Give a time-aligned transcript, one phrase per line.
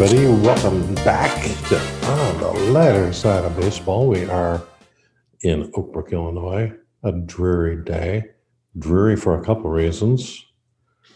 [0.00, 0.28] everybody.
[0.28, 4.06] Welcome back to On the Lighter Side of Baseball.
[4.06, 4.62] We are
[5.42, 6.72] in Oak Brook, Illinois.
[7.02, 8.26] A dreary day.
[8.78, 10.46] Dreary for a couple reasons.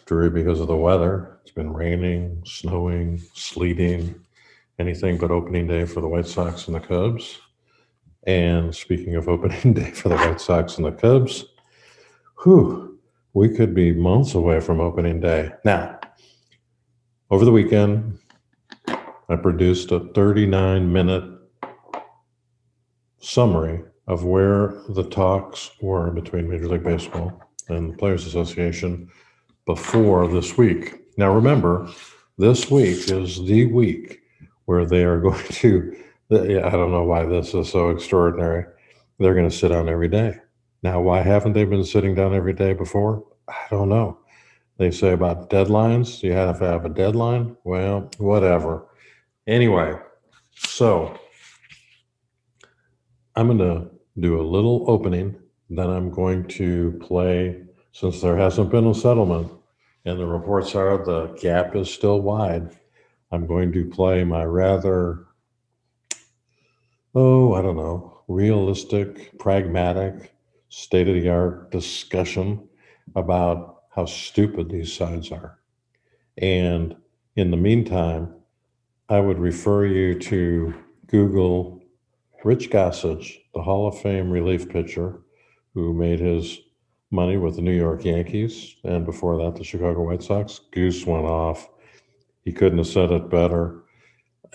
[0.06, 1.38] Dreary because of the weather.
[1.42, 4.20] It's been raining, snowing, sleeting,
[4.80, 7.38] anything but opening day for the White Sox and the Cubs.
[8.26, 11.44] And speaking of opening day for the White Sox and the Cubs,
[12.42, 12.98] whew,
[13.32, 15.52] we could be months away from opening day.
[15.64, 16.00] Now,
[17.30, 18.18] over the weekend,
[19.28, 21.24] I produced a 39 minute
[23.18, 29.08] summary of where the talks were between Major League Baseball and the Players Association
[29.64, 30.98] before this week.
[31.16, 31.88] Now, remember,
[32.38, 34.20] this week is the week
[34.64, 35.96] where they are going to,
[36.30, 38.64] I don't know why this is so extraordinary.
[39.18, 40.38] They're going to sit down every day.
[40.82, 43.24] Now, why haven't they been sitting down every day before?
[43.48, 44.18] I don't know.
[44.78, 47.56] They say about deadlines, you have to have a deadline.
[47.64, 48.86] Well, whatever.
[49.46, 49.94] Anyway,
[50.54, 51.18] so
[53.36, 55.36] I'm going to do a little opening.
[55.70, 59.50] Then I'm going to play, since there hasn't been a settlement
[60.04, 62.76] and the reports are the gap is still wide,
[63.30, 65.26] I'm going to play my rather,
[67.14, 70.34] oh, I don't know, realistic, pragmatic,
[70.68, 72.68] state of the art discussion
[73.14, 75.58] about how stupid these sides are.
[76.38, 76.96] And
[77.36, 78.34] in the meantime,
[79.08, 80.74] I would refer you to
[81.06, 81.82] Google
[82.44, 85.20] Rich Gossage, the Hall of Fame relief pitcher
[85.74, 86.58] who made his
[87.10, 90.60] money with the New York Yankees and before that the Chicago White Sox.
[90.70, 91.68] Goose went off.
[92.44, 93.82] He couldn't have said it better.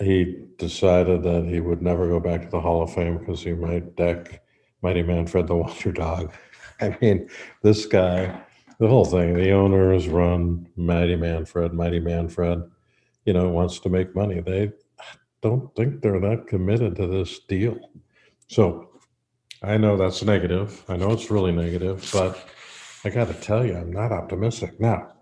[0.00, 3.52] He decided that he would never go back to the Hall of Fame because he
[3.52, 4.42] might deck
[4.82, 6.32] Mighty Manfred the Wonder Dog.
[6.80, 7.28] I mean,
[7.62, 8.40] this guy,
[8.78, 12.62] the whole thing, the owners run Mighty Manfred, Mighty Manfred,
[13.24, 14.40] you know, wants to make money.
[14.40, 14.72] They
[15.42, 17.78] don't think they're that committed to this deal.
[18.46, 18.88] So
[19.62, 20.84] I know that's negative.
[20.88, 22.48] I know it's really negative, but
[23.04, 24.78] I got to tell you, I'm not optimistic.
[24.80, 25.12] Now,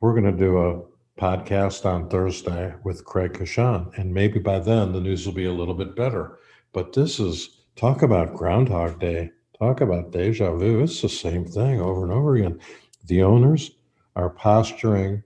[0.00, 0.82] we're going to do a
[1.20, 5.52] podcast on Thursday with Craig Kashan, and maybe by then the news will be a
[5.52, 6.38] little bit better.
[6.72, 10.82] But this is talk about Groundhog Day, talk about deja vu.
[10.82, 12.60] It's the same thing over and over again.
[13.10, 13.72] The owners
[14.14, 15.24] are posturing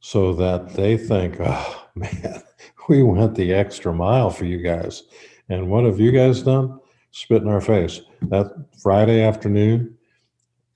[0.00, 2.42] so that they think, oh man,
[2.90, 5.04] we went the extra mile for you guys.
[5.48, 6.78] And what have you guys done?
[7.10, 8.02] Spit in our face.
[8.20, 8.48] That
[8.82, 9.96] Friday afternoon,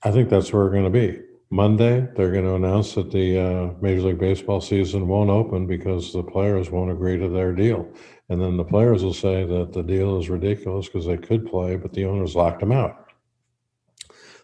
[0.01, 1.21] I think that's where we're going to be.
[1.51, 6.11] Monday, they're going to announce that the uh, Major League Baseball season won't open because
[6.11, 7.87] the players won't agree to their deal.
[8.29, 11.75] And then the players will say that the deal is ridiculous because they could play,
[11.75, 13.11] but the owners locked them out.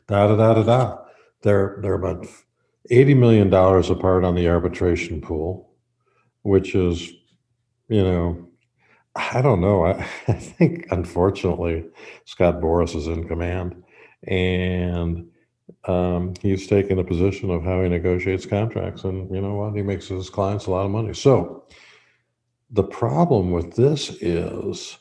[0.07, 1.02] Da da da da da.
[1.43, 2.25] They're they're about
[2.89, 5.69] eighty million dollars apart on the arbitration pool,
[6.41, 7.11] which is,
[7.89, 8.49] you know,
[9.15, 9.85] I don't know.
[9.85, 11.85] I, I think unfortunately
[12.25, 13.83] Scott Boras is in command,
[14.27, 15.29] and
[15.85, 19.75] um, he's taken a position of how he negotiates contracts, and you know what?
[19.75, 21.13] He makes his clients a lot of money.
[21.13, 21.65] So
[22.71, 24.97] the problem with this is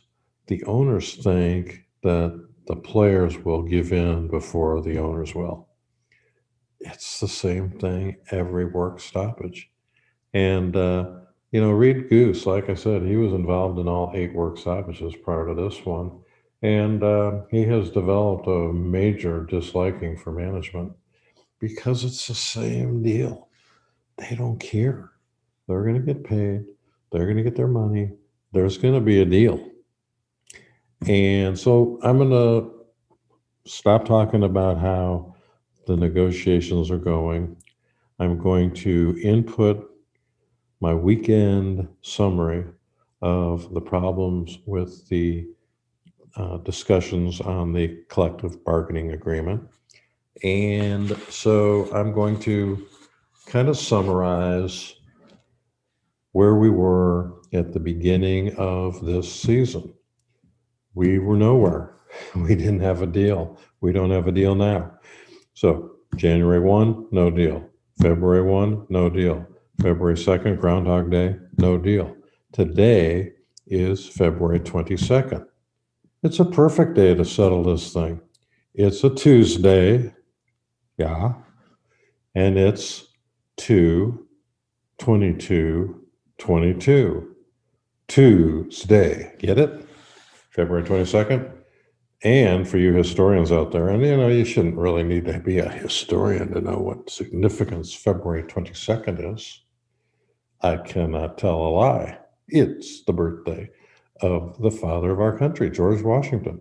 [0.47, 5.69] the owners think that the players will give in before the owners will.
[6.84, 9.70] It's the same thing every work stoppage,
[10.32, 10.76] and.
[10.76, 11.10] Uh,
[11.53, 15.15] you know, Reed Goose, like I said, he was involved in all eight work stoppages
[15.15, 16.19] prior to this one.
[16.62, 20.92] And uh, he has developed a major disliking for management
[21.59, 23.48] because it's the same deal.
[24.16, 25.10] They don't care.
[25.69, 26.65] They're going to get paid,
[27.10, 28.10] they're going to get their money,
[28.53, 29.69] there's going to be a deal.
[31.06, 32.72] And so I'm going to
[33.66, 35.31] stop talking about how
[35.87, 37.56] the negotiations are going.
[38.19, 39.91] I'm going to input
[40.81, 42.65] my weekend summary
[43.20, 45.47] of the problems with the
[46.36, 49.62] uh, discussions on the collective bargaining agreement.
[50.42, 52.86] And so I'm going to
[53.47, 54.95] kind of summarize
[56.33, 59.92] where we were at the beginning of this season.
[60.95, 61.95] We were nowhere.
[62.34, 63.59] We didn't have a deal.
[63.80, 64.92] We don't have a deal now.
[65.54, 67.69] So, January 1, no deal.
[68.01, 69.47] February 1, no deal.
[69.81, 72.15] February 2nd, Groundhog Day, no deal.
[72.53, 73.33] Today
[73.66, 75.47] is February 22nd.
[76.22, 78.21] It's a perfect day to settle this thing.
[78.75, 80.15] It's a Tuesday,
[80.97, 81.34] yeah,
[82.34, 83.09] and it's
[83.59, 84.27] 2
[84.98, 86.03] 22
[86.39, 87.37] 22.
[88.09, 89.34] Tuesday.
[89.39, 89.87] Get it?
[90.51, 91.61] February 22nd.
[92.24, 95.59] And for you historians out there, and you know, you shouldn't really need to be
[95.59, 99.60] a historian to know what significance February 22nd is.
[100.60, 102.19] I cannot tell a lie.
[102.47, 103.71] It's the birthday
[104.21, 106.60] of the father of our country, George Washington.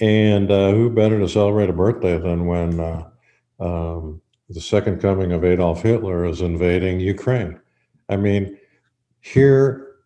[0.00, 3.08] And uh, who better to celebrate a birthday than when uh,
[3.60, 7.60] um, the second coming of Adolf Hitler is invading Ukraine?
[8.08, 8.58] I mean,
[9.20, 9.96] here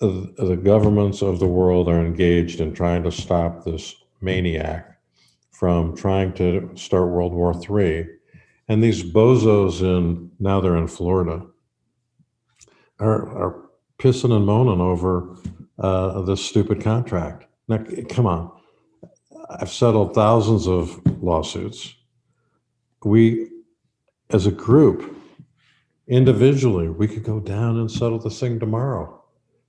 [0.00, 4.98] uh, the governments of the world are engaged in trying to stop this maniac
[5.50, 8.06] from trying to start World War III.
[8.68, 11.44] And these bozos in now they're in Florida
[13.00, 13.68] are, are
[13.98, 15.36] pissing and moaning over
[15.78, 17.46] uh, this stupid contract.
[17.68, 18.52] Now, come on.
[19.50, 21.94] I've settled thousands of lawsuits.
[23.04, 23.48] We,
[24.30, 25.16] as a group,
[26.06, 29.22] individually, we could go down and settle this thing tomorrow.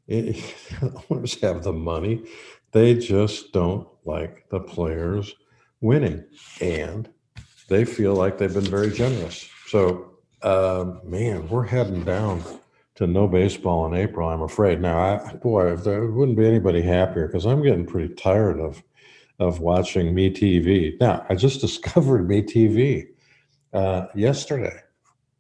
[1.10, 2.24] owners have the money.
[2.72, 5.34] They just don't like the players
[5.82, 6.26] winning.
[6.62, 7.10] And
[7.68, 9.48] they feel like they've been very generous.
[9.68, 10.12] So,
[10.42, 12.44] uh, man, we're heading down
[13.00, 14.82] to no baseball in April, I'm afraid.
[14.82, 18.84] Now, I, boy, there wouldn't be anybody happier because I'm getting pretty tired of
[19.40, 21.00] of watching Me TV.
[21.00, 23.08] Now, I just discovered Me TV
[23.72, 24.82] uh, yesterday.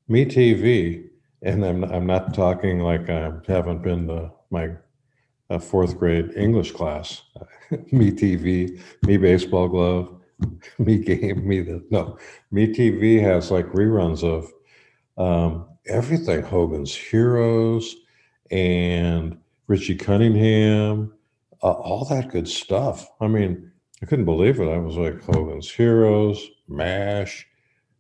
[0.08, 1.10] Me TV,
[1.42, 4.70] and I'm I'm not talking like I haven't been to my
[5.50, 7.24] uh, fourth grade English class.
[7.92, 10.16] me TV, Me Baseball Glove,
[10.80, 12.18] Me Game, Me the no.
[12.52, 14.52] Me TV has like reruns of
[15.18, 17.96] um, everything Hogan's Heroes
[18.52, 19.38] and
[19.68, 21.14] Richie Cunningham,
[21.62, 23.08] uh, all that good stuff.
[23.22, 24.70] I mean, I couldn't believe it.
[24.70, 27.46] I was like Hogan's Heroes, MASH,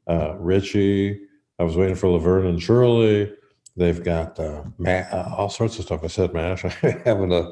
[0.07, 1.21] uh, Richie.
[1.59, 3.31] I was waiting for Laverne and Shirley.
[3.75, 6.04] They've got uh, ma- uh, all sorts of stuff.
[6.04, 6.66] I said MASH.
[6.83, 7.51] I'm having a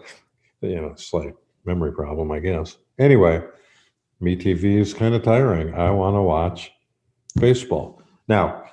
[0.61, 1.33] you know slight
[1.65, 2.77] memory problem, I guess.
[2.99, 3.41] Anyway,
[4.19, 5.73] me TV is kind of tiring.
[5.73, 6.71] I want to watch
[7.39, 8.63] baseball now.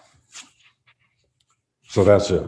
[1.89, 2.45] So that's it.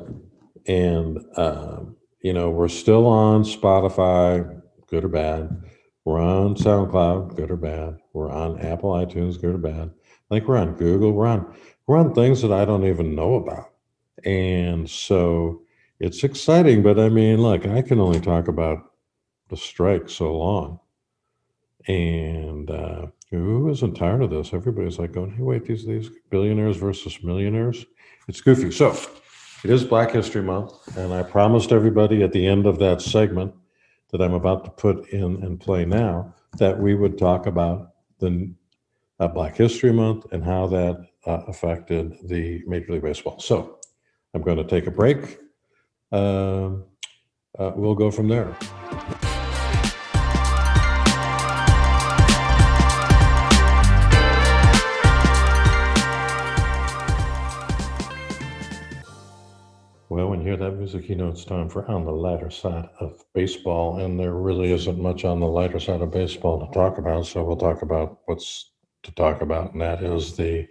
[0.67, 5.63] And, um, you know, we're still on Spotify, good or bad.
[6.05, 7.99] We're on SoundCloud, good or bad.
[8.13, 9.91] We're on Apple iTunes, good or bad.
[10.31, 11.13] I think we're on Google.
[11.13, 11.55] We're on
[11.87, 13.71] we're on things that I don't even know about.
[14.25, 15.63] And so
[16.01, 18.93] it's exciting, but I mean, look, I can only talk about
[19.49, 20.81] the strike so long.
[21.87, 24.53] And uh, who isn't tired of this?
[24.53, 27.87] Everybody's like going, hey, wait, these these billionaires versus millionaires.
[28.29, 28.73] It's goofy.
[28.73, 28.97] So
[29.63, 33.55] it is Black History Month, and I promised everybody at the end of that segment
[34.11, 38.53] that I'm about to put in and play now that we would talk about the
[39.21, 43.39] uh, Black History Month and how that uh, affected the Major League Baseball.
[43.41, 43.79] So
[44.34, 45.38] I'm going to take a break.
[46.12, 46.84] Um,
[47.58, 48.56] uh, we'll go from there.
[60.08, 62.88] Well, when you hear that music, you know it's time for On the Lighter Side
[63.00, 63.99] of Baseball.
[63.99, 67.26] And there really isn't much on the lighter side of baseball to talk about.
[67.26, 68.70] So we'll talk about what's
[69.06, 70.67] to talk about, and that is the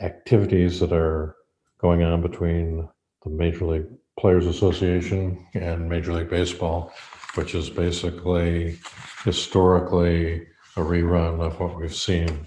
[0.00, 1.36] activities that are
[1.80, 2.88] going on between
[3.24, 3.86] the Major League
[4.18, 6.92] Players Association and Major League Baseball,
[7.34, 8.78] which is basically
[9.24, 10.46] historically
[10.76, 12.46] a rerun of what we've seen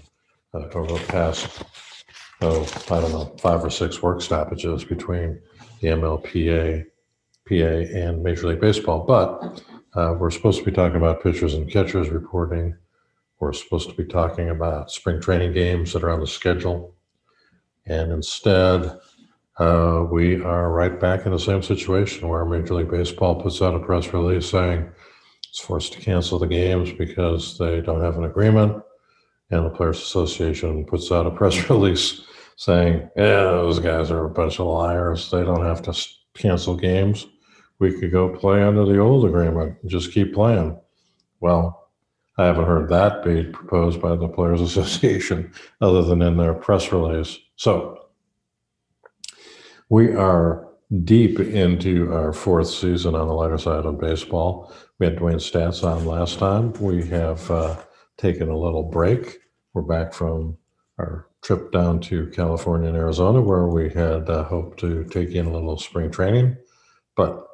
[0.54, 1.62] uh, over the past,
[2.40, 5.40] oh, I don't know, five or six work stoppages between
[5.80, 6.84] the MLPA,
[7.48, 9.04] PA, and Major League Baseball.
[9.04, 9.62] But
[9.94, 12.76] uh, we're supposed to be talking about pitchers and catchers reporting.
[13.40, 16.94] We're supposed to be talking about spring training games that are on the schedule.
[17.86, 18.98] And instead,
[19.58, 23.74] uh, we are right back in the same situation where Major League Baseball puts out
[23.74, 24.88] a press release saying
[25.48, 28.82] it's forced to cancel the games because they don't have an agreement.
[29.50, 32.22] And the Players Association puts out a press release
[32.56, 35.30] saying, yeah, those guys are a bunch of liars.
[35.30, 37.26] They don't have to cancel games.
[37.78, 40.76] We could go play under the old agreement and just keep playing.
[41.40, 41.90] Well,
[42.38, 46.90] I haven't heard that be proposed by the Players Association other than in their press
[46.90, 47.38] release.
[47.56, 48.03] So
[49.88, 50.68] we are
[51.04, 54.72] deep into our fourth season on the lighter side of baseball.
[54.98, 56.72] We had Dwayne Staats on last time.
[56.74, 57.76] We have uh,
[58.16, 59.38] taken a little break.
[59.72, 60.56] We're back from
[60.98, 65.46] our trip down to California and Arizona, where we had uh, hoped to take in
[65.46, 66.56] a little spring training,
[67.16, 67.46] but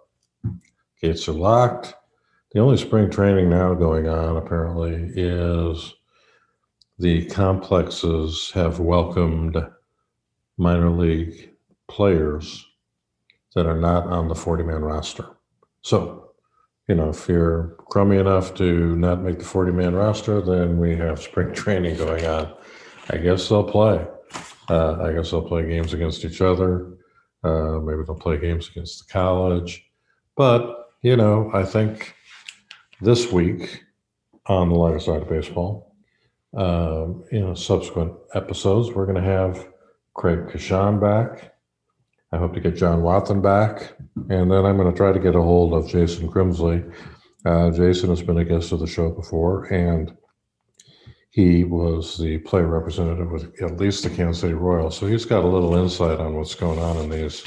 [1.00, 1.94] gates are locked.
[2.52, 5.94] The only spring training now going on apparently is
[6.98, 9.56] the complexes have welcomed
[10.58, 11.50] minor league
[11.90, 12.66] players
[13.54, 15.26] that are not on the 40 man roster.
[15.82, 16.32] So,
[16.88, 20.96] you know, if you're crummy enough to not make the 40 man roster, then we
[20.96, 22.54] have spring training going on
[23.12, 24.06] I guess they'll play.
[24.68, 26.96] Uh, I guess they'll play games against each other.
[27.42, 29.84] Uh, maybe they'll play games against the college.
[30.36, 32.14] But you know, I think
[33.00, 33.82] this week
[34.46, 35.96] on the lighter side of baseball,
[36.56, 39.66] um, you know, subsequent episodes, we're going to have
[40.14, 41.49] Craig Kashan back.
[42.32, 43.94] I hope to get John Watson back.
[44.28, 46.92] And then I'm going to try to get a hold of Jason Grimsley.
[47.44, 50.16] Uh, Jason has been a guest of the show before, and
[51.30, 54.96] he was the player representative with at least the Kansas City Royals.
[54.96, 57.42] So he's got a little insight on what's going on in these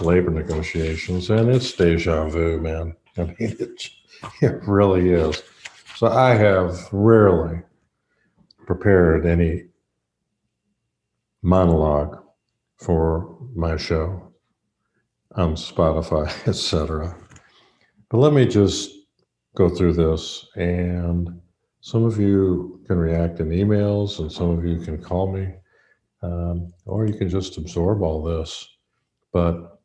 [0.00, 1.30] labor negotiations.
[1.30, 2.96] And it's deja vu, man.
[3.16, 3.90] I mean, it,
[4.42, 5.42] it really is.
[5.96, 7.60] So I have rarely
[8.66, 9.66] prepared any
[11.42, 12.19] monologue
[12.80, 14.32] for my show
[15.36, 17.16] on Spotify, etc.
[18.08, 18.90] But let me just
[19.54, 21.40] go through this and
[21.80, 25.48] some of you can react in emails and some of you can call me
[26.22, 28.68] um, or you can just absorb all this
[29.32, 29.80] but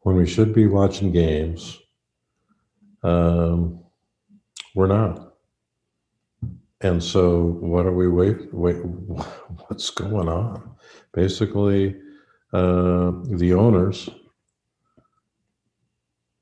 [0.00, 1.78] when we should be watching games
[3.02, 3.80] um,
[4.74, 5.25] we're not
[6.82, 8.76] and so what are we wait wait
[9.68, 10.70] what's going on
[11.12, 11.96] basically
[12.52, 14.08] uh, the owners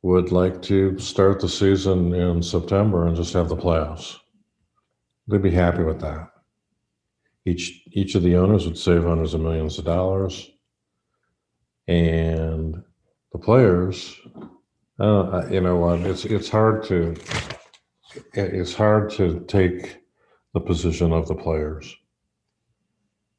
[0.04, 4.18] would like to start the season in September and just have the playoffs.
[5.26, 6.28] They'd be happy with that.
[7.46, 10.50] Each each of the owners would save hundreds of millions of dollars,
[11.88, 12.82] and
[13.32, 14.14] the players,
[15.00, 16.00] uh, you know what?
[16.00, 17.14] It's it's hard to
[18.34, 20.03] it's hard to take
[20.54, 21.94] the position of the players.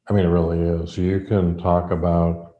[0.08, 0.96] I mean, it really is.
[0.96, 2.58] You can talk about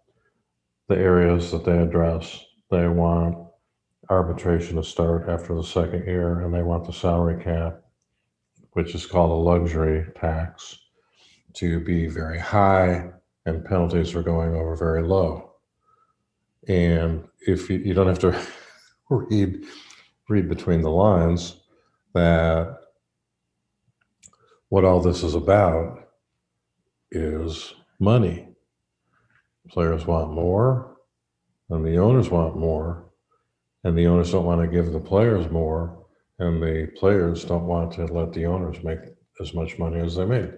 [0.88, 2.44] the areas that they address.
[2.70, 3.36] They want
[4.08, 7.82] arbitration to start after the second year, and they want the salary cap,
[8.72, 10.78] which is called a luxury tax,
[11.54, 13.10] to be very high,
[13.44, 15.52] and penalties are going over very low.
[16.66, 18.38] And if you, you don't have to
[19.10, 19.64] read
[20.28, 21.60] read between the lines
[22.14, 22.78] that
[24.76, 26.06] what all this is about
[27.10, 28.46] is money.
[29.70, 30.98] Players want more,
[31.70, 33.06] and the owners want more,
[33.84, 36.04] and the owners don't want to give the players more,
[36.40, 38.98] and the players don't want to let the owners make
[39.40, 40.50] as much money as they make.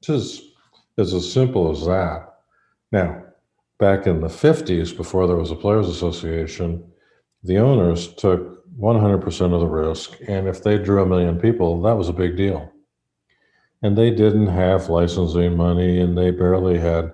[0.00, 0.08] It's
[0.96, 2.36] as, simple as that.
[2.92, 3.24] Now,
[3.78, 6.90] back in the 50s, before there was a Players Association,
[7.44, 11.98] the owners took 100% of the risk, and if they drew a million people, that
[11.98, 12.72] was a big deal.
[13.82, 17.12] And they didn't have licensing money, and they barely had,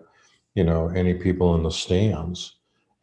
[0.55, 2.57] you know, any people in the stands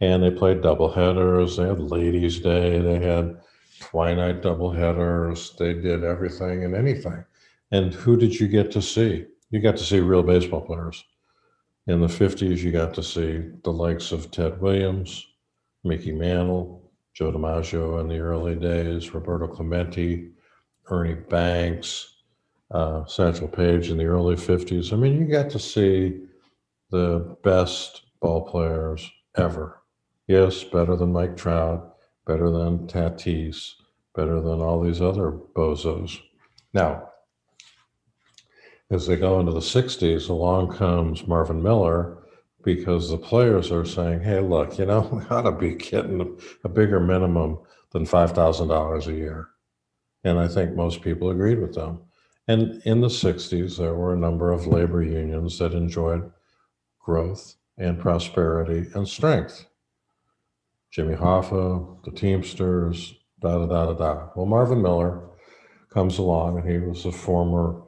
[0.03, 1.55] and they played double headers.
[1.55, 2.79] They had Ladies' Day.
[2.79, 3.37] They had
[3.79, 5.55] Twilight double headers.
[5.57, 7.23] They did everything and anything.
[7.71, 9.25] And who did you get to see?
[9.49, 11.03] You got to see real baseball players.
[11.87, 15.25] In the 50s, you got to see the likes of Ted Williams,
[15.83, 20.31] Mickey Mantle, Joe DiMaggio in the early days, Roberto Clemente,
[20.89, 22.12] Ernie Banks,
[22.71, 24.93] uh, Satchel Paige in the early 50s.
[24.93, 26.21] I mean, you got to see
[26.89, 29.81] the best ball players ever.
[30.27, 33.73] Yes, better than Mike Trout, better than Tatis,
[34.15, 36.19] better than all these other bozos.
[36.73, 37.09] Now,
[38.89, 42.19] as they go into the 60s, along comes Marvin Miller
[42.63, 46.69] because the players are saying, hey, look, you know, we ought to be getting a
[46.69, 47.59] bigger minimum
[47.91, 49.49] than $5,000 a year.
[50.23, 52.01] And I think most people agreed with them.
[52.47, 56.29] And in the 60s, there were a number of labor unions that enjoyed
[56.99, 59.65] growth and prosperity and strength.
[60.91, 64.27] Jimmy Hoffa, the Teamsters, da da da da da.
[64.35, 65.21] Well, Marvin Miller
[65.89, 67.81] comes along, and he was a former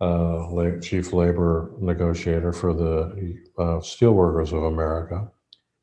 [0.00, 0.46] uh,
[0.80, 5.28] chief labor negotiator for the uh, Steelworkers of America,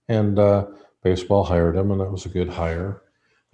[0.07, 0.65] and uh,
[1.03, 3.01] baseball hired him, and that was a good hire.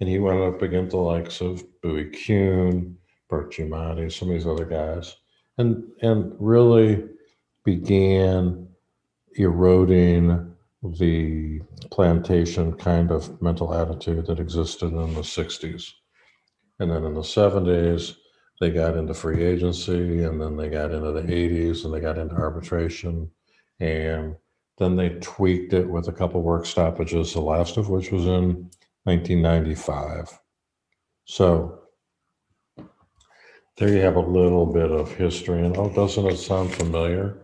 [0.00, 2.96] And he went up against the likes of Bowie Kuhn,
[3.32, 5.16] Bart Giamatti, some of these other guys,
[5.56, 7.02] and and really
[7.64, 8.68] began
[9.36, 15.92] eroding the plantation kind of mental attitude that existed in the 60s.
[16.78, 18.16] And then in the 70s,
[18.60, 22.18] they got into free agency, and then they got into the 80s, and they got
[22.18, 23.30] into arbitration.
[23.80, 24.36] And
[24.76, 28.68] then they tweaked it with a couple work stoppages, the last of which was in
[29.04, 30.38] 1995.
[31.24, 31.81] So
[33.82, 35.66] there you have a little bit of history.
[35.66, 37.36] And oh, doesn't it sound familiar?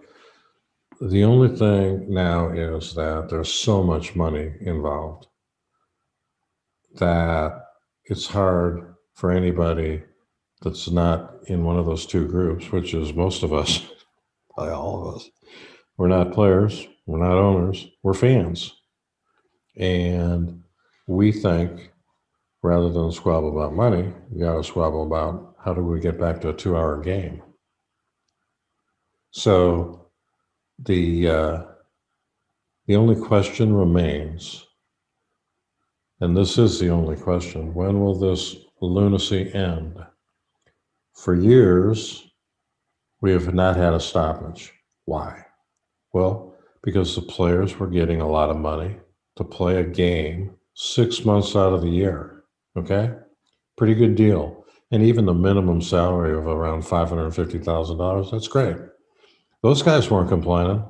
[1.00, 5.26] The only thing now is that there's so much money involved
[6.94, 7.64] that
[8.04, 10.04] it's hard for anybody
[10.62, 13.84] that's not in one of those two groups, which is most of us,
[14.56, 15.28] by all of us.
[15.96, 18.76] We're not players, we're not owners, we're fans.
[19.76, 20.62] And
[21.08, 21.90] we think
[22.62, 26.40] rather than squabble about money, you got to squabble about how do we get back
[26.40, 27.42] to a two hour game.
[29.30, 30.06] So
[30.78, 31.62] the uh,
[32.86, 34.66] the only question remains,
[36.20, 39.96] and this is the only question: when will this lunacy end?
[41.14, 42.30] For years,
[43.20, 44.72] we have not had a stoppage.
[45.04, 45.44] Why?
[46.12, 48.96] Well, because the players were getting a lot of money
[49.36, 52.37] to play a game six months out of the year.
[52.78, 53.12] Okay?
[53.76, 54.64] Pretty good deal.
[54.90, 58.76] And even the minimum salary of around $550,000, that's great.
[59.62, 60.84] Those guys weren't complaining.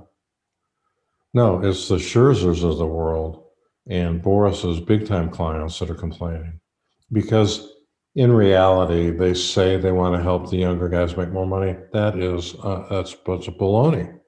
[1.34, 3.44] No, it's the Scherzers of the world
[3.88, 6.60] and Boras's big time clients that are complaining
[7.12, 7.68] because
[8.14, 11.76] in reality, they say they want to help the younger guys make more money.
[11.92, 14.18] That is, uh, that's bunch of baloney.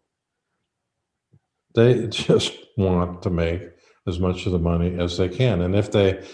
[1.74, 3.62] They just want to make
[4.06, 5.62] as much of the money as they can.
[5.62, 6.24] And if they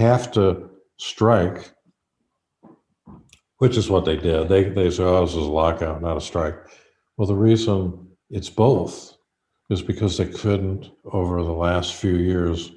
[0.00, 1.72] have to strike,
[3.58, 6.20] which is what they did, they, they say, oh, this is a lockout, not a
[6.20, 6.56] strike.
[7.16, 9.16] Well, the reason it's both
[9.68, 12.72] is because they couldn't, over the last few years,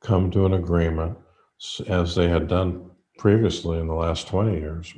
[0.00, 1.16] come to an agreement
[1.86, 4.92] as they had done previously in the last 20 years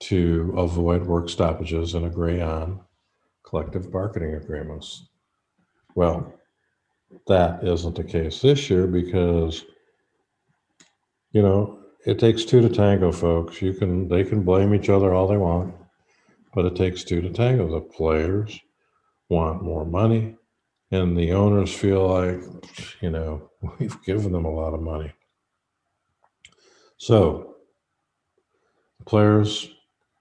[0.00, 2.80] to avoid work stoppages and agree on
[3.44, 5.08] collective bargaining agreements.
[5.94, 6.34] Well,
[7.26, 9.64] that isn't the case this year because,
[11.34, 13.60] you know, it takes two to tango, folks.
[13.60, 15.74] You can they can blame each other all they want,
[16.54, 17.68] but it takes two to tango.
[17.68, 18.58] The players
[19.28, 20.36] want more money,
[20.92, 22.40] and the owners feel like,
[23.00, 25.12] you know, we've given them a lot of money.
[26.98, 27.56] So
[29.04, 29.68] players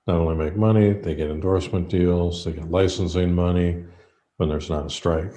[0.08, 3.86] not only make money, they get endorsement deals, they get licensing money
[4.38, 5.34] when there's not a strike.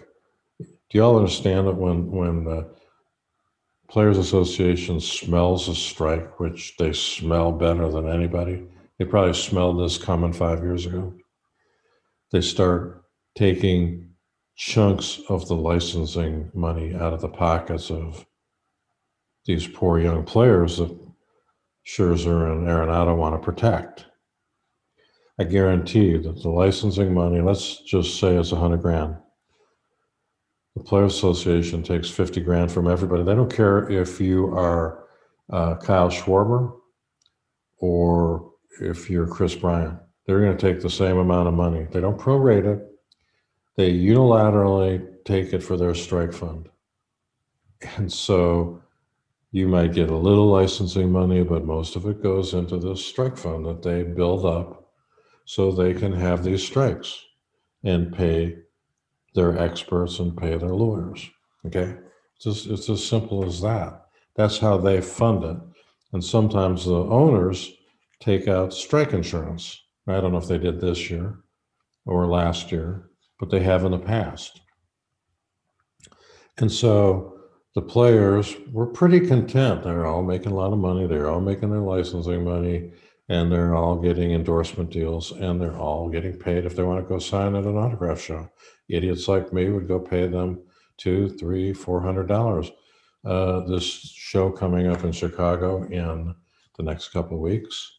[0.59, 2.75] Do y'all understand that when when the
[3.89, 8.67] Players Association smells a strike, which they smell better than anybody,
[8.99, 11.15] they probably smelled this coming five years ago.
[12.33, 13.05] They start
[13.37, 14.11] taking
[14.57, 18.27] chunks of the licensing money out of the pockets of
[19.45, 20.99] these poor young players that
[21.87, 24.07] Scherzer and Arenado want to protect.
[25.39, 29.17] I guarantee that the licensing money, let's just say it's a hundred grand.
[30.77, 33.23] The Players Association takes 50 grand from everybody.
[33.23, 35.07] They don't care if you are
[35.51, 36.71] uh, Kyle Schwarber
[37.79, 39.99] or if you're Kris Bryant.
[40.27, 41.87] They're going to take the same amount of money.
[41.91, 42.87] They don't prorate it.
[43.77, 46.69] They unilaterally take it for their strike fund.
[47.97, 48.83] And so
[49.53, 53.39] you might get a little licensing money, but most of it goes into this strike
[53.39, 54.91] fund that they build up
[55.47, 57.19] so they can have these strikes
[57.83, 58.57] and pay
[59.37, 61.31] their experts and pay their lawyers.
[61.65, 61.95] Okay.
[62.35, 64.07] It's, just, it's as simple as that.
[64.35, 65.57] That's how they fund it.
[66.13, 67.73] And sometimes the owners
[68.21, 69.81] take out strike insurance.
[70.09, 71.39] I don't know if they did this year
[72.05, 74.61] or last year, but they have in the past.
[76.59, 77.39] And so
[77.75, 79.83] the players were pretty content.
[79.83, 81.07] They're all making a lot of money.
[81.07, 82.93] They're all making their licensing money
[83.29, 87.09] and they're all getting endorsement deals and they're all getting paid if they want to
[87.09, 88.49] go sign at an autograph show.
[88.89, 90.61] Idiots like me would go pay them
[90.97, 92.71] two, three, four hundred dollars.
[93.25, 96.35] Uh, this show coming up in Chicago in
[96.77, 97.93] the next couple of weeks,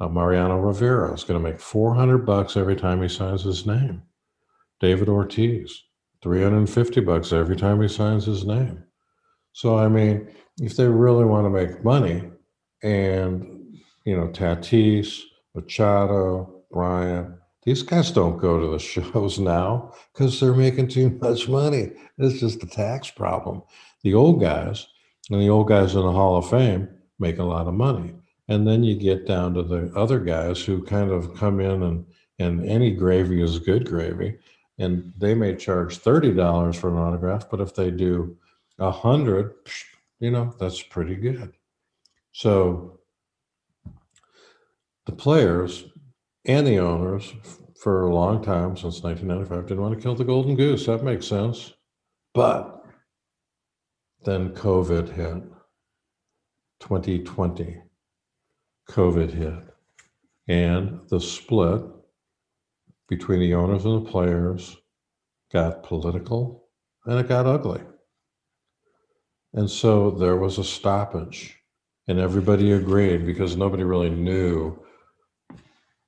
[0.00, 4.02] uh, Mariano Rivera is going to make 400 bucks every time he signs his name.
[4.80, 5.82] David Ortiz,
[6.22, 8.82] 350 bucks every time he signs his name.
[9.52, 10.28] So, I mean,
[10.62, 12.22] if they really want to make money,
[12.82, 13.76] and,
[14.06, 15.20] you know, Tatis,
[15.54, 18.78] Machado, Bryant, these guys don't go to the
[19.12, 21.92] shows now because they're making too much money.
[22.18, 23.62] It's just a tax problem.
[24.02, 24.86] The old guys
[25.30, 28.14] and the old guys in the Hall of Fame make a lot of money.
[28.48, 32.06] And then you get down to the other guys who kind of come in and,
[32.38, 34.38] and any gravy is good gravy.
[34.78, 38.36] And they may charge $30 for an autograph, but if they do
[38.78, 39.54] a hundred,
[40.18, 41.52] you know, that's pretty good.
[42.32, 42.98] So
[45.06, 45.84] the players
[46.44, 47.34] and the owners
[47.80, 50.86] for a long time since 1995 didn't want to kill the golden goose.
[50.86, 51.72] That makes sense.
[52.34, 52.84] But
[54.24, 55.42] then COVID hit.
[56.80, 57.82] 2020,
[58.88, 59.74] COVID hit.
[60.48, 61.82] And the split
[63.08, 64.76] between the owners and the players
[65.52, 66.68] got political
[67.04, 67.80] and it got ugly.
[69.52, 71.58] And so there was a stoppage,
[72.06, 74.78] and everybody agreed because nobody really knew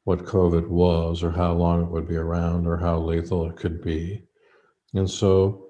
[0.05, 3.83] what COVID was or how long it would be around or how lethal it could
[3.83, 4.25] be.
[4.95, 5.67] And so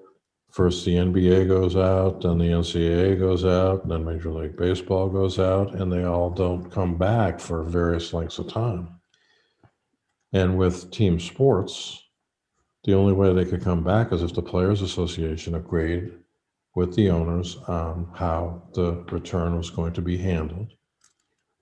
[0.51, 5.39] first the NBA goes out, then the NCAA goes out, then Major League Baseball goes
[5.39, 8.99] out, and they all don't come back for various lengths of time.
[10.31, 12.03] And with team sports,
[12.83, 16.11] the only way they could come back is if the Players Association agreed
[16.75, 20.73] with the owners on how the return was going to be handled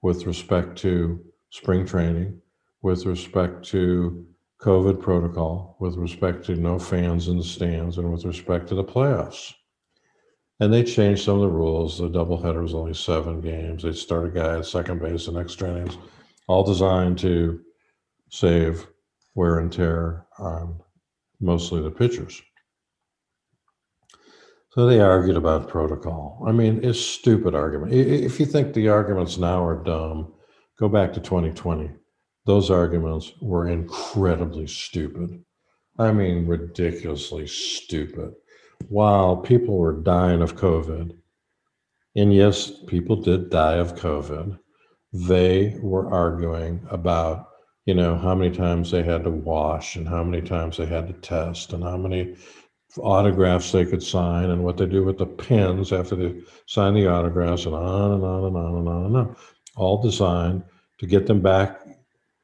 [0.02, 2.42] with respect to spring training,
[2.82, 4.26] with respect to
[4.62, 8.84] COVID protocol, with respect to no fans in the stands, and with respect to the
[8.84, 9.54] playoffs.
[10.60, 11.98] And they changed some of the rules.
[11.98, 13.82] The doubleheader was only seven games.
[13.82, 15.98] They'd start a guy at second base and extra innings,
[16.48, 17.62] all designed to
[18.30, 18.86] save
[19.34, 20.80] wear and tear on
[21.40, 22.42] mostly the pitchers.
[24.70, 26.44] So they argued about protocol.
[26.48, 27.94] I mean, it's stupid argument.
[27.94, 30.34] If you think the arguments now are dumb,
[30.80, 31.90] go back to 2020.
[32.46, 35.44] Those arguments were incredibly stupid.
[36.00, 38.34] I mean, ridiculously stupid.
[38.90, 41.16] While people were dying of COVID,
[42.16, 44.58] and yes, people did die of COVID,
[45.14, 47.50] they were arguing about,
[47.86, 51.08] you know, how many times they had to wash and how many times they had
[51.08, 52.36] to test and how many
[53.00, 57.08] autographs they could sign and what they do with the pens after they sign the
[57.08, 59.36] autographs and on and on and on and on and on.
[59.76, 60.64] All designed
[61.00, 61.82] to get them back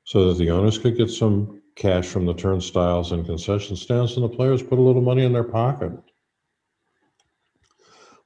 [0.08, 4.24] so that the owners could get some cash from the turnstiles and concession stands and
[4.24, 5.92] the players put a little money in their pocket.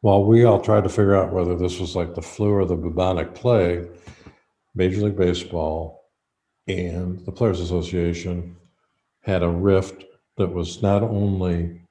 [0.01, 2.75] While we all tried to figure out whether this was like the flu or the
[2.75, 3.89] bubonic plague,
[4.75, 6.07] Major League Baseball
[6.67, 8.55] and the Players Association
[9.21, 10.03] had a rift
[10.37, 11.81] that was not only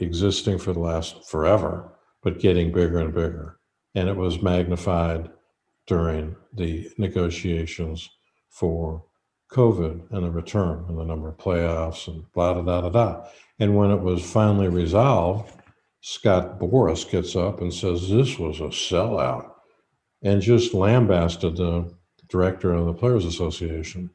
[0.00, 1.92] existing for the last forever,
[2.24, 3.60] but getting bigger and bigger.
[3.94, 5.30] And it was magnified
[5.86, 8.10] during the negotiations
[8.50, 9.04] for
[9.52, 13.24] COVID and the return and the number of playoffs and blah, da, da, da, da.
[13.58, 15.52] And when it was finally resolved,
[16.00, 19.50] Scott Boras gets up and says this was a sellout
[20.22, 21.92] and just lambasted the
[22.28, 24.10] director of the Players Association.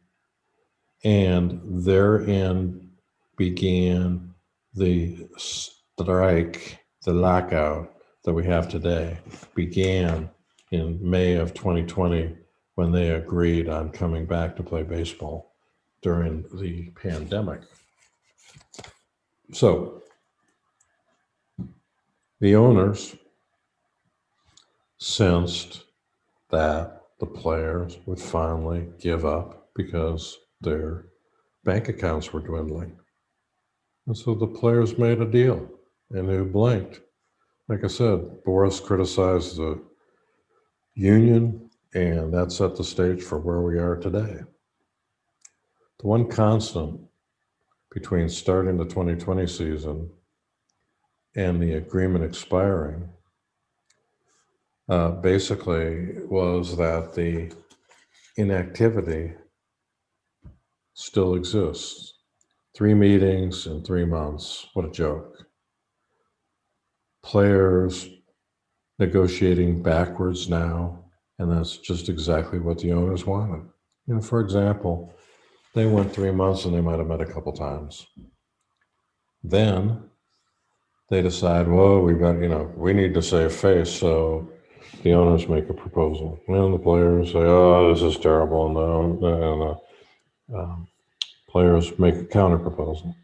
[1.04, 2.92] And therein
[3.36, 4.34] began
[4.74, 7.94] the strike, the lockout
[8.24, 9.18] that we have today,
[9.56, 10.30] began
[10.72, 12.36] in May of 2020
[12.76, 15.54] when they agreed on coming back to play baseball
[16.02, 17.62] during the pandemic.
[19.52, 20.02] So
[22.40, 23.16] the owners
[24.98, 25.84] sensed
[26.50, 31.06] that the players would finally give up because their
[31.64, 32.98] bank accounts were dwindling.
[34.08, 35.70] And so the players made a deal
[36.12, 37.02] and who blinked.
[37.70, 39.82] Like I said, Boras criticized the
[40.96, 44.40] union and that set the stage for where we are today.
[46.00, 47.00] The one constant
[47.92, 50.10] between starting the 2020 season
[51.36, 53.10] and the agreement expiring
[54.90, 57.54] uh, basically was that the
[58.38, 59.34] inactivity
[60.94, 62.14] still exists.
[62.76, 64.68] Three meetings in three months.
[64.74, 65.46] What a joke.
[67.24, 68.10] Players
[69.00, 71.03] negotiating backwards now
[71.40, 73.68] and that's just exactly what the owners wanted.
[74.08, 75.14] You know, for example,
[75.74, 78.06] they went three months and they might have met a couple times.
[79.44, 80.10] Then
[81.10, 83.92] they decide, well, we got, you know, we need to save face.
[83.92, 84.50] So
[85.04, 86.40] the owners make a proposal.
[86.48, 88.68] And the players say, oh, this is terrible.
[88.68, 89.80] And the,
[90.50, 90.88] the um,
[91.50, 93.16] players make a counter proposal.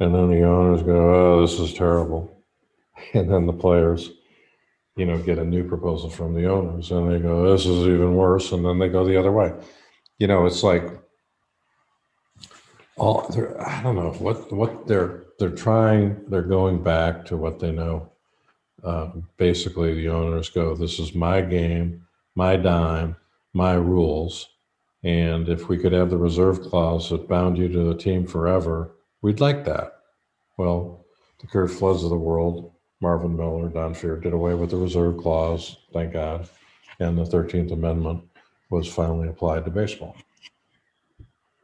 [0.00, 2.30] And then the owners go, oh, this is terrible.
[3.12, 4.10] And then the players
[4.96, 8.14] you know, get a new proposal from the owners and they go, this is even
[8.14, 8.52] worse.
[8.52, 9.52] And then they go the other way.
[10.18, 10.84] You know, it's like,
[12.96, 13.26] all
[13.60, 18.12] I don't know what, what they're, they're trying, they're going back to what they know.
[18.84, 23.16] Uh, basically, the owners go, this is my game, my dime,
[23.52, 24.48] my rules.
[25.02, 28.92] And if we could have the reserve clause that bound you to the team forever,
[29.22, 30.00] we'd like that.
[30.56, 31.04] Well,
[31.40, 32.73] the Curt Floods of the world
[33.04, 36.48] Marvin Miller, Don Fehr did away with the reserve clause, thank God.
[37.00, 38.24] And the 13th Amendment
[38.70, 40.16] was finally applied to baseball.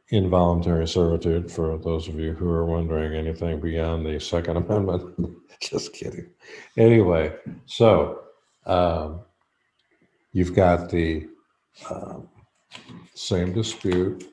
[0.09, 5.93] Involuntary servitude, for those of you who are wondering anything beyond the Second Amendment, just
[5.93, 6.29] kidding.
[6.77, 7.33] Anyway,
[7.65, 8.21] so
[8.67, 9.21] um,
[10.33, 11.27] you've got the
[11.89, 12.29] um,
[13.15, 14.31] same dispute.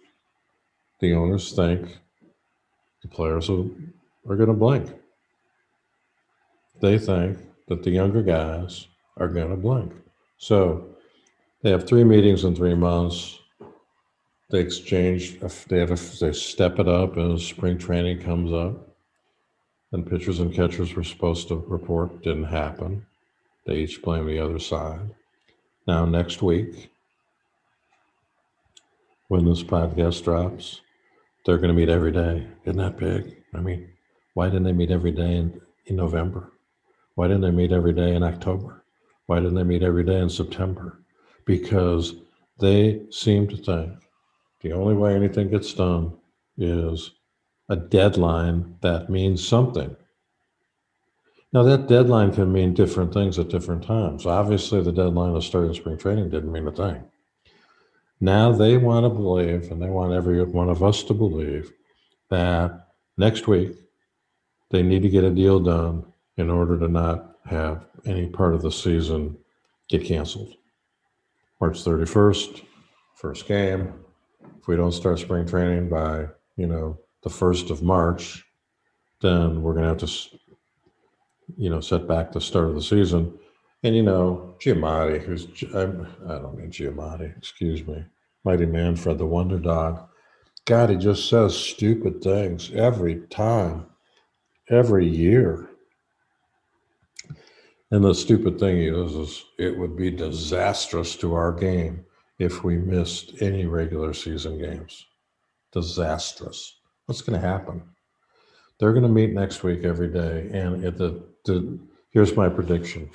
[1.00, 1.96] The owners think
[3.00, 3.64] the players are,
[4.28, 4.97] are going to blink
[6.80, 7.38] they think
[7.68, 9.92] that the younger guys are going to blink.
[10.38, 10.88] So
[11.62, 13.38] they have three meetings in three months.
[14.50, 18.94] They exchange, they have, a, they step it up as spring training comes up.
[19.92, 22.22] and pitchers and catchers were supposed to report.
[22.22, 23.06] Didn't happen.
[23.66, 25.10] They each blame the other side.
[25.86, 26.90] Now, next week,
[29.28, 30.80] when this podcast drops,
[31.44, 32.46] they're going to meet every day.
[32.64, 33.36] Isn't that big?
[33.54, 33.88] I mean,
[34.34, 36.52] why didn't they meet every day in, in November?
[37.18, 38.84] Why didn't they meet every day in October?
[39.26, 41.02] Why didn't they meet every day in September?
[41.46, 42.14] Because
[42.60, 43.90] they seem to think
[44.60, 46.16] the only way anything gets done
[46.58, 47.10] is
[47.70, 49.96] a deadline that means something.
[51.52, 54.24] Now, that deadline can mean different things at different times.
[54.24, 57.02] Obviously, the deadline of starting spring training didn't mean a thing.
[58.20, 61.72] Now they want to believe, and they want every one of us to believe,
[62.30, 63.72] that next week
[64.70, 66.04] they need to get a deal done
[66.38, 69.36] in order to not have any part of the season
[69.88, 70.54] get canceled.
[71.60, 72.64] March 31st,
[73.16, 73.92] first game.
[74.58, 78.44] If we don't start spring training by, you know, the 1st of March,
[79.20, 80.38] then we're going to have to,
[81.56, 83.36] you know, set back the start of the season.
[83.82, 85.82] And, you know, Giamatti, who's, I,
[86.32, 88.04] I don't mean Giamatti, excuse me,
[88.44, 90.08] Mighty Manfred, the Wonder Dog.
[90.64, 93.86] God, he just says stupid things every time,
[94.68, 95.70] every year.
[97.90, 102.04] And the stupid thing is, is it would be disastrous to our game
[102.38, 105.06] if we missed any regular season games.
[105.72, 106.80] Disastrous.
[107.06, 107.82] What's going to happen?
[108.78, 111.78] They're going to meet next week every day, and the, the
[112.10, 113.10] here's my prediction: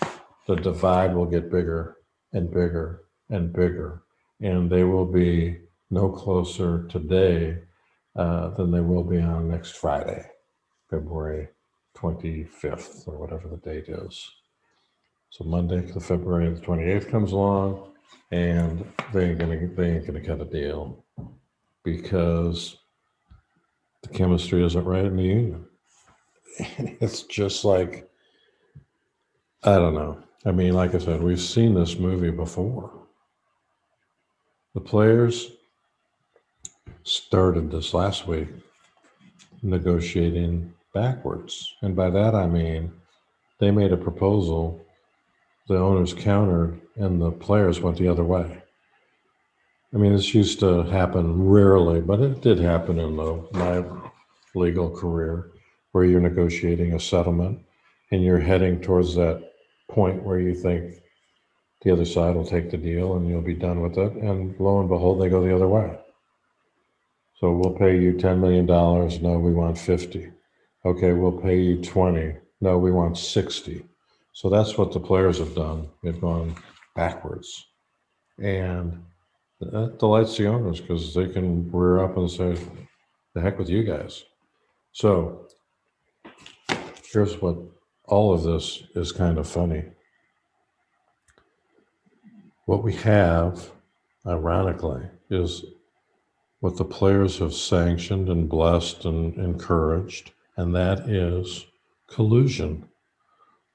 [0.47, 1.97] the divide will get bigger
[2.33, 4.01] and bigger and bigger,
[4.41, 5.59] and they will be
[5.89, 7.59] no closer today
[8.15, 10.25] uh, than they will be on next Friday,
[10.89, 11.47] February
[11.95, 14.29] 25th, or whatever the date is.
[15.33, 17.89] So Monday, the February the 28th comes along,
[18.29, 21.03] and they ain't gonna they ain't gonna cut a deal
[21.83, 22.77] because
[24.03, 25.65] the chemistry isn't right in the union.
[27.01, 28.07] It's just like
[29.63, 30.19] I don't know.
[30.45, 32.91] I mean, like I said, we've seen this movie before.
[34.75, 35.49] The players
[37.01, 38.49] started this last week
[39.63, 41.73] negotiating backwards.
[41.81, 42.91] And by that I mean
[43.57, 44.82] they made a proposal
[45.67, 48.62] the owners countered and the players went the other way.
[49.93, 53.84] I mean, this used to happen rarely, but it did happen in the, my
[54.56, 55.52] legal career
[55.91, 57.60] where you're negotiating a settlement
[58.12, 59.52] and you're heading towards that
[59.89, 60.95] point where you think
[61.84, 64.13] the other side will take the deal and you'll be done with it.
[64.13, 65.97] And lo and behold, they go the other way.
[67.39, 68.65] So we'll pay you $10 million.
[68.65, 70.32] No, we want 50.
[70.86, 72.36] Okay, we'll pay you 20.
[72.62, 73.86] No, we want 60.
[74.33, 75.89] So that's what the players have done.
[76.03, 76.55] They've gone
[76.95, 77.67] backwards.
[78.39, 79.03] And
[79.59, 82.57] that delights the owners because they can rear up and say,
[83.33, 84.23] the heck with you guys.
[84.91, 85.47] So
[87.11, 87.57] here's what
[88.05, 89.83] all of this is kind of funny.
[92.65, 93.69] What we have,
[94.25, 95.65] ironically, is
[96.59, 101.65] what the players have sanctioned and blessed and encouraged, and that is
[102.07, 102.87] collusion.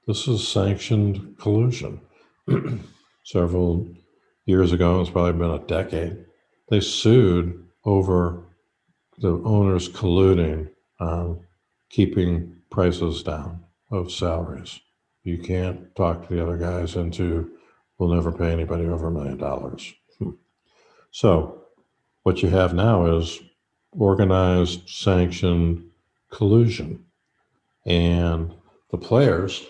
[0.09, 2.01] This is sanctioned collusion.
[3.23, 3.87] Several
[4.47, 6.25] years ago, it's probably been a decade,
[6.69, 8.43] they sued over
[9.19, 11.45] the owners colluding on
[11.91, 14.79] keeping prices down of salaries.
[15.21, 17.51] You can't talk to the other guys into,
[17.99, 19.93] we'll never pay anybody over a million dollars.
[21.11, 21.65] So,
[22.23, 23.39] what you have now is
[23.91, 25.85] organized, sanctioned
[26.31, 27.05] collusion.
[27.85, 28.55] And
[28.89, 29.67] the players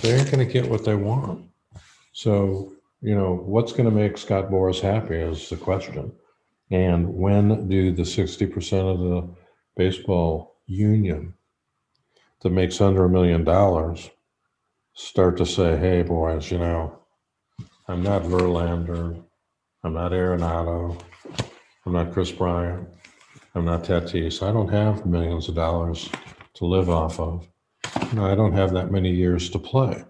[0.00, 1.48] they aren't going to get what they want.
[2.12, 6.12] So, you know, what's going to make Scott Boras happy is the question.
[6.70, 9.28] And when do the 60% of the
[9.76, 11.34] baseball union
[12.40, 14.10] that makes under a million dollars
[14.94, 16.98] start to say, hey, boys, you know,
[17.88, 19.22] I'm not Verlander,
[19.84, 21.00] I'm not Arenado,
[21.84, 22.88] I'm not Kris Bryant,
[23.54, 24.42] I'm not Tatis.
[24.46, 26.08] I don't have millions of dollars
[26.54, 27.48] to live off of
[28.00, 30.04] you know, I don't have that many years to play.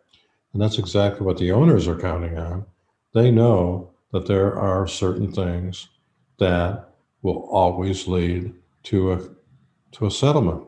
[0.53, 2.67] And that's exactly what the owners are counting on.
[3.15, 5.89] They know that there are certain things
[6.39, 6.91] that
[7.23, 9.21] will always lead to a
[9.93, 10.65] to a settlement.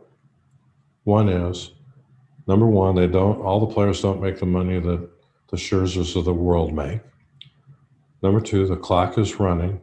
[1.05, 1.72] One is
[2.46, 5.09] number one, they don't all the players don't make the money that
[5.50, 7.00] the Scherzers of the world make.
[8.22, 9.83] Number two, the clock is running,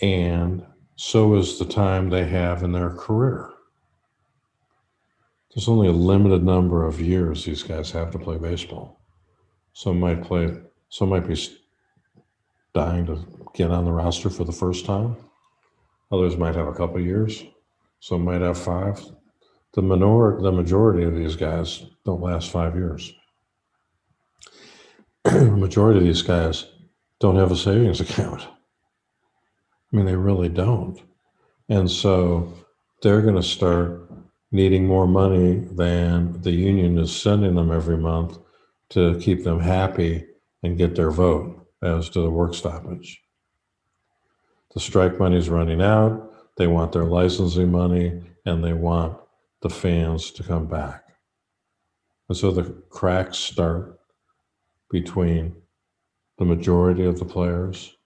[0.00, 3.50] and so is the time they have in their career
[5.54, 9.00] there's only a limited number of years these guys have to play baseball.
[9.72, 10.54] Some might play,
[10.88, 11.36] some might be
[12.74, 15.16] dying to get on the roster for the first time.
[16.12, 17.44] Others might have a couple years.
[18.00, 19.02] Some might have five.
[19.74, 23.12] The minor, the majority of these guys don't last five years.
[25.24, 26.66] the majority of these guys
[27.20, 28.42] don't have a savings account.
[29.92, 31.00] I mean, they really don't.
[31.68, 32.54] And so
[33.02, 34.07] they're going to start
[34.50, 38.38] needing more money than the union is sending them every month
[38.90, 40.26] to keep them happy
[40.62, 43.22] and get their vote as to the work stoppage.
[44.74, 46.32] The strike money is running out.
[46.56, 49.18] They want their licensing money and they want
[49.60, 51.04] the fans to come back.
[52.28, 54.00] And so the cracks start
[54.90, 55.54] between
[56.38, 57.96] the majority of the players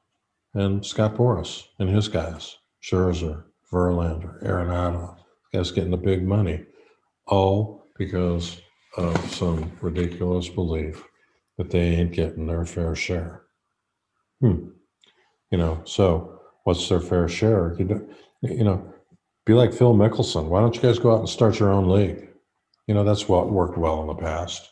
[0.54, 5.16] and Scott Boras and his guys, Scherzer, Verlander, Arenado,
[5.52, 6.64] guys getting the big money,
[7.26, 8.60] all because
[8.96, 11.04] of some ridiculous belief
[11.58, 13.42] that they ain't getting their fair share.
[14.40, 14.68] Hmm.
[15.50, 17.76] You know, so what's their fair share?
[17.78, 18.08] You know,
[18.42, 18.92] you know,
[19.44, 20.46] be like Phil Mickelson.
[20.46, 22.28] Why don't you guys go out and start your own league?
[22.86, 24.70] You know, that's what worked well in the past.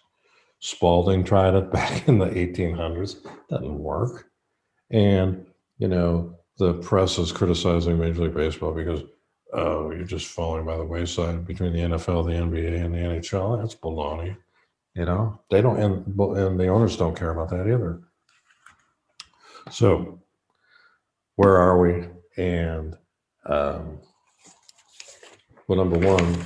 [0.60, 3.16] Spalding tried it back in the 1800s.
[3.48, 4.26] Doesn't work.
[4.90, 5.46] And,
[5.78, 9.02] you know, the press is criticizing Major League Baseball because,
[9.52, 13.60] oh, you're just falling by the wayside between the NFL, the NBA, and the NHL.
[13.60, 14.36] That's baloney.
[14.94, 18.00] You know, they don't, and, and the owners don't care about that either.
[19.70, 20.20] So,
[21.36, 22.08] where are we?
[22.36, 22.96] And,
[23.46, 23.98] um,
[25.68, 26.36] well, number one,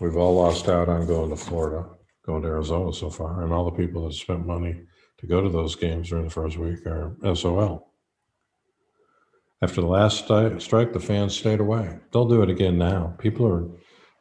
[0.00, 1.86] we've all lost out on going to Florida,
[2.26, 4.82] going to Arizona so far, and all the people that spent money
[5.18, 7.93] to go to those games during the first week are SOL.
[9.62, 11.98] After the last sti- strike, the fans stayed away.
[12.12, 13.14] They'll do it again now.
[13.18, 13.62] People are,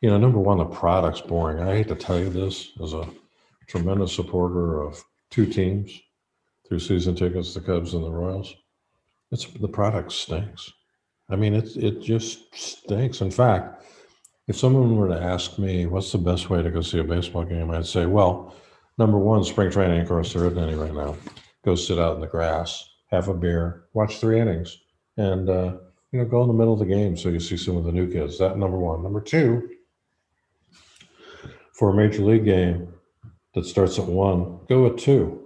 [0.02, 1.62] you know, number one, the product's boring.
[1.62, 3.08] I hate to tell you this as a
[3.68, 6.00] tremendous supporter of two teams
[6.68, 8.54] through season tickets, the Cubs and the Royals.
[9.32, 10.72] It's the product stinks.
[11.30, 13.22] I mean, it it just stinks.
[13.22, 13.84] In fact,
[14.48, 17.46] if someone were to ask me what's the best way to go see a baseball
[17.46, 18.56] game, I'd say, well,
[18.98, 21.16] number one, spring training, of course, there isn't any right now.
[21.66, 24.78] Go sit out in the grass, have a beer, watch three innings,
[25.18, 25.76] and uh,
[26.12, 27.92] you know, go in the middle of the game so you see some of the
[27.92, 28.38] new kids.
[28.38, 29.04] That number one.
[29.04, 29.70] Number two,
[31.74, 32.94] for a major league game
[33.56, 35.40] that starts at one, go at two.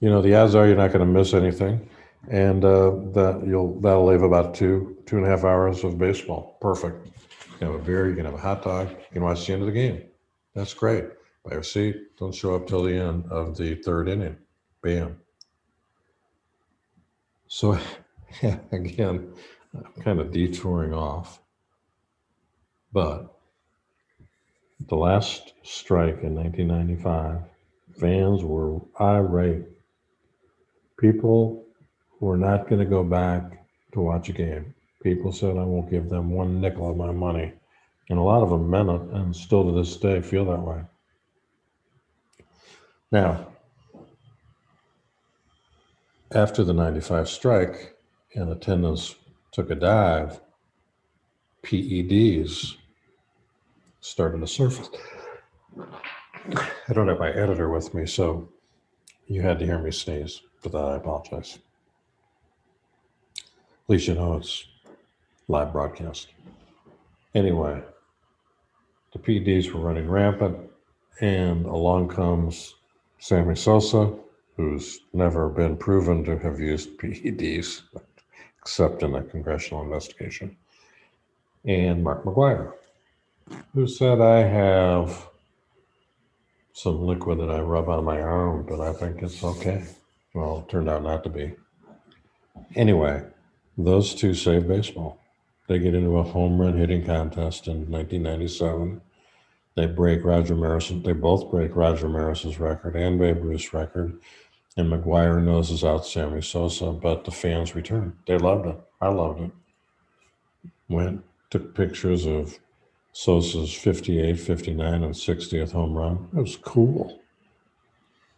[0.00, 1.88] You know, the odds are you're not going to miss anything
[2.26, 6.58] and uh, that you'll that'll leave about two two and a half hours of baseball.
[6.60, 7.06] Perfect.
[7.06, 9.52] You can have a beer, you can have a hot dog, you can watch the
[9.52, 10.02] end of the game.
[10.54, 11.04] That's great.
[11.44, 12.16] Buy your seat.
[12.18, 14.36] Don't show up till the end of the third inning.
[14.82, 15.18] Bam.
[17.48, 17.78] So
[18.72, 19.32] again,
[19.74, 21.40] I'm kind of detouring off,
[22.92, 23.34] but
[24.88, 27.40] the last strike in 1995,
[27.98, 29.64] fans were irate.
[30.98, 31.64] People
[32.20, 34.74] we're not going to go back to watch a game.
[35.02, 37.52] People said, I won't give them one nickel of my money.
[38.10, 40.80] And a lot of them meant it and still to this day feel that way.
[43.12, 43.46] Now,
[46.32, 47.96] after the 95 strike
[48.34, 49.14] and attendance
[49.52, 50.40] took a dive,
[51.62, 52.76] PEDs
[54.00, 54.90] started to surface.
[56.54, 58.48] I don't have my editor with me, so
[59.26, 60.42] you had to hear me sneeze.
[60.60, 61.58] For that, I apologize.
[63.38, 64.64] At least you know it's
[65.46, 66.28] live broadcast.
[67.34, 67.80] Anyway,
[69.12, 70.58] the PEDs were running rampant,
[71.20, 72.74] and along comes
[73.18, 74.12] Sammy Sosa,
[74.58, 77.82] who's never been proven to have used PEDs
[78.60, 80.54] except in a congressional investigation,
[81.64, 82.74] and Mark McGwire,
[83.72, 85.28] who said, I have
[86.74, 89.84] some liquid that I rub on my arm, but I think it's okay.
[90.34, 91.54] Well, it turned out not to be.
[92.74, 93.24] Anyway,
[93.78, 95.18] those two saved baseball.
[95.68, 99.00] They get into a home run hitting contest in 1997.
[99.76, 100.88] They break Roger Maris.
[100.88, 104.18] They both break Roger Maris's record and Babe Ruth's record.
[104.78, 108.14] And McGwire noses out Sammy Sosa, but the fans returned.
[108.26, 108.80] They loved it.
[109.00, 109.50] I loved it.
[110.88, 112.58] Went, took pictures of
[113.12, 116.28] Sosa's 58, 59, and 60th home run.
[116.34, 117.20] It was cool.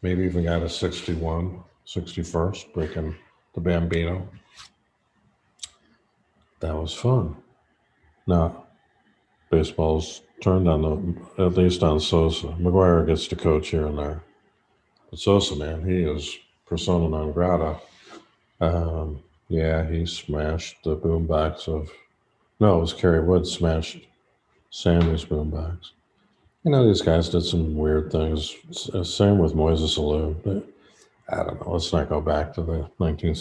[0.02, 3.14] Maybe even got a 61, 61st, breaking
[3.54, 4.26] the Bambino
[6.60, 7.36] that was fun.
[8.26, 8.66] Now,
[9.50, 12.48] baseball's turned on the at least on Sosa.
[12.48, 14.22] McGwire gets to coach here and there,
[15.14, 17.80] Sosa, man, he is persona non grata.
[18.60, 21.90] Um, yeah, he smashed the boombox of.
[22.60, 24.06] No, it was Kerry Wood smashed
[24.70, 25.90] Sammy's boombox.
[26.64, 28.54] You know, these guys did some weird things.
[29.02, 30.36] Same with Moises Alou.
[30.44, 30.68] But
[31.34, 31.72] I don't know.
[31.72, 33.34] Let's not go back to the 19,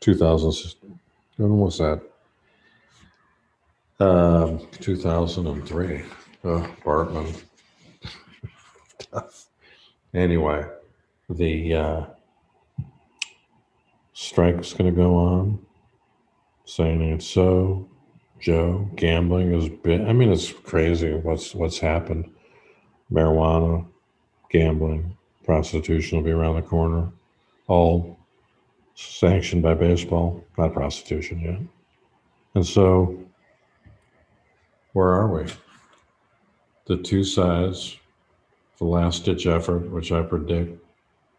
[0.00, 0.74] 2000s.
[1.36, 2.02] When was that?
[4.00, 6.02] Um, 2003.
[6.44, 7.42] Oh, Bartman.
[10.14, 10.64] Anyway,
[11.28, 12.04] the uh,
[14.12, 15.58] strike's going to go on.
[16.66, 17.88] Saying it's so.
[18.40, 19.70] Joe, gambling is.
[19.86, 22.30] I mean, it's crazy what's what's happened.
[23.12, 23.86] Marijuana,
[24.50, 27.10] gambling, prostitution will be around the corner.
[27.68, 28.18] All
[28.94, 31.60] sanctioned by baseball, not prostitution yet.
[32.54, 33.18] And so,
[34.92, 35.50] where are we?
[36.86, 37.98] The two sides,
[38.78, 40.83] the last ditch effort, which I predict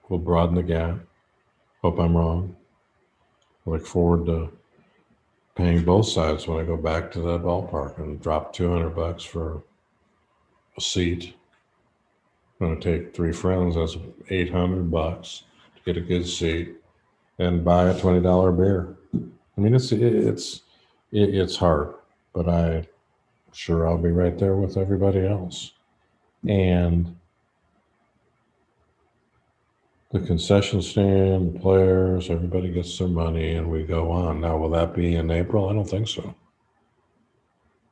[0.09, 0.97] will broaden the gap.
[1.81, 2.55] Hope I'm wrong.
[3.65, 4.51] I look forward to
[5.55, 9.63] paying both sides when I go back to that ballpark and drop 200 bucks for
[10.77, 11.33] a seat.
[12.59, 13.97] I'm going to take three friends, that's
[14.29, 15.43] 800 bucks
[15.75, 16.75] to get a good seat
[17.39, 18.95] and buy a $20 beer.
[19.13, 20.61] I mean, it's, it's,
[21.11, 21.95] it's hard,
[22.33, 22.87] but I
[23.53, 25.71] sure I'll be right there with everybody else.
[26.47, 27.15] And
[30.15, 34.39] the concession stand, the players, everybody gets their money and we go on.
[34.39, 35.67] Now, will that be in April?
[35.67, 36.33] I don't think so.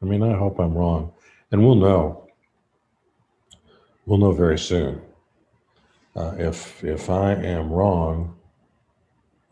[0.02, 1.12] I mean, I hope I'm wrong.
[1.52, 2.30] And we'll know.
[4.06, 5.02] We'll know very soon.
[6.16, 8.36] Uh, if if I am wrong,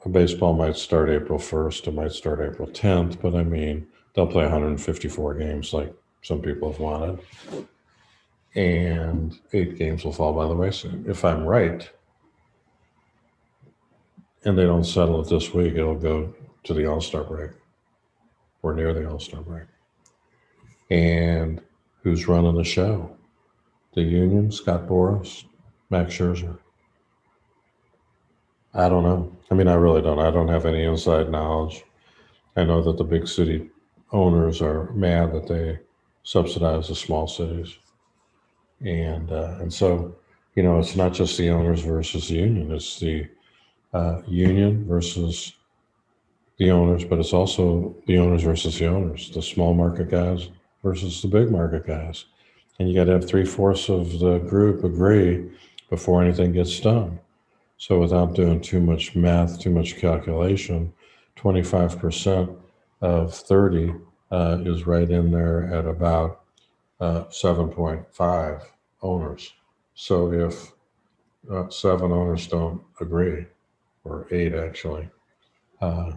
[0.10, 4.44] baseball might start April 1st, it might start April 10th, but I mean, they'll play
[4.44, 7.20] 154 games like some people have wanted.
[8.56, 11.06] And eight games will fall by the wayside.
[11.08, 11.90] If I'm right,
[14.44, 16.34] and they don't settle it this week, it'll go
[16.64, 17.52] to the All Star break
[18.62, 19.66] or near the All Star break.
[20.90, 21.62] And
[22.04, 23.16] who's running the show?
[23.94, 25.46] The Union, Scott Boras,
[25.90, 26.58] Max Scherzer.
[28.74, 29.36] I don't know.
[29.50, 30.20] I mean, I really don't.
[30.20, 31.84] I don't have any inside knowledge.
[32.56, 33.70] I know that the big city
[34.12, 35.80] owners are mad that they
[36.24, 37.78] subsidize the small cities,
[38.82, 40.16] and uh, and so
[40.56, 43.28] you know it's not just the owners versus the union; it's the
[43.94, 45.54] uh, union versus
[46.58, 50.50] the owners, but it's also the owners versus the owners, the small market guys
[50.84, 52.26] versus the big market guys,
[52.80, 55.50] and you got to have three fourths of the group agree
[55.90, 57.20] before anything gets done.
[57.78, 60.94] So without doing too much math, too much calculation,
[61.38, 62.56] 25%
[63.02, 63.94] of 30
[64.32, 66.44] uh, is right in there at about
[67.00, 68.62] uh, 7.5
[69.02, 69.54] owners.
[69.96, 70.72] So if
[71.52, 73.48] uh, seven owners don't agree,
[74.04, 75.10] or eight actually,
[75.82, 76.12] uh,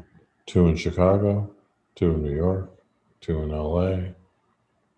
[0.46, 1.50] two in Chicago,
[1.94, 2.70] two in New York,
[3.20, 4.12] two in LA,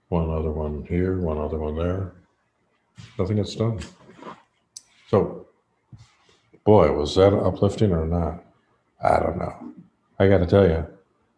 [0.09, 2.13] one other one here, one other one there,
[3.19, 3.81] nothing gets done.
[5.09, 5.47] So
[6.65, 8.45] boy, was that uplifting or not?
[9.03, 9.73] I don't know.
[10.19, 10.87] I got to tell you,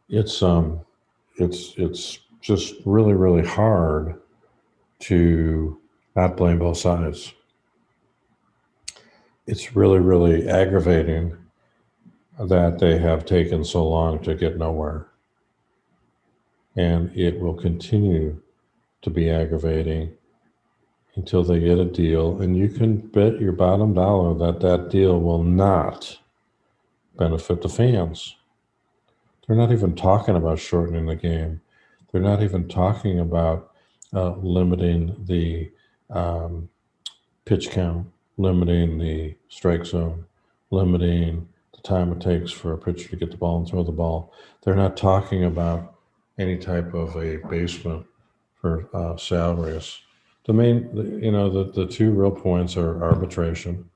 [0.09, 0.81] it's um,
[1.37, 4.21] it's it's just really really hard
[5.01, 5.79] to
[6.17, 7.33] not blame both sides.
[9.49, 11.35] It's really really aggravating
[12.39, 15.09] that they have taken so long to get nowhere,
[16.77, 18.43] and it will continue
[19.01, 20.13] to be aggravating
[21.15, 22.43] until they get a deal.
[22.43, 26.19] And you can bet your bottom dollar that that deal will not
[27.17, 28.37] benefit the fans.
[29.47, 31.63] They're not even talking about shortening the game.
[32.13, 33.73] They're not even talking about
[34.13, 35.71] uh, limiting the
[36.11, 36.69] um,
[37.47, 38.09] pitch count,
[38.39, 40.25] limiting the strike zone,
[40.71, 43.93] limiting the time it takes for a pitcher to get the ball and throw the
[43.93, 44.33] ball.
[44.63, 45.97] They're not talking about
[46.39, 48.07] any type of a basement
[48.61, 50.01] for uh, salaries
[50.49, 53.91] the main, you know, the, the two real points are arbitration.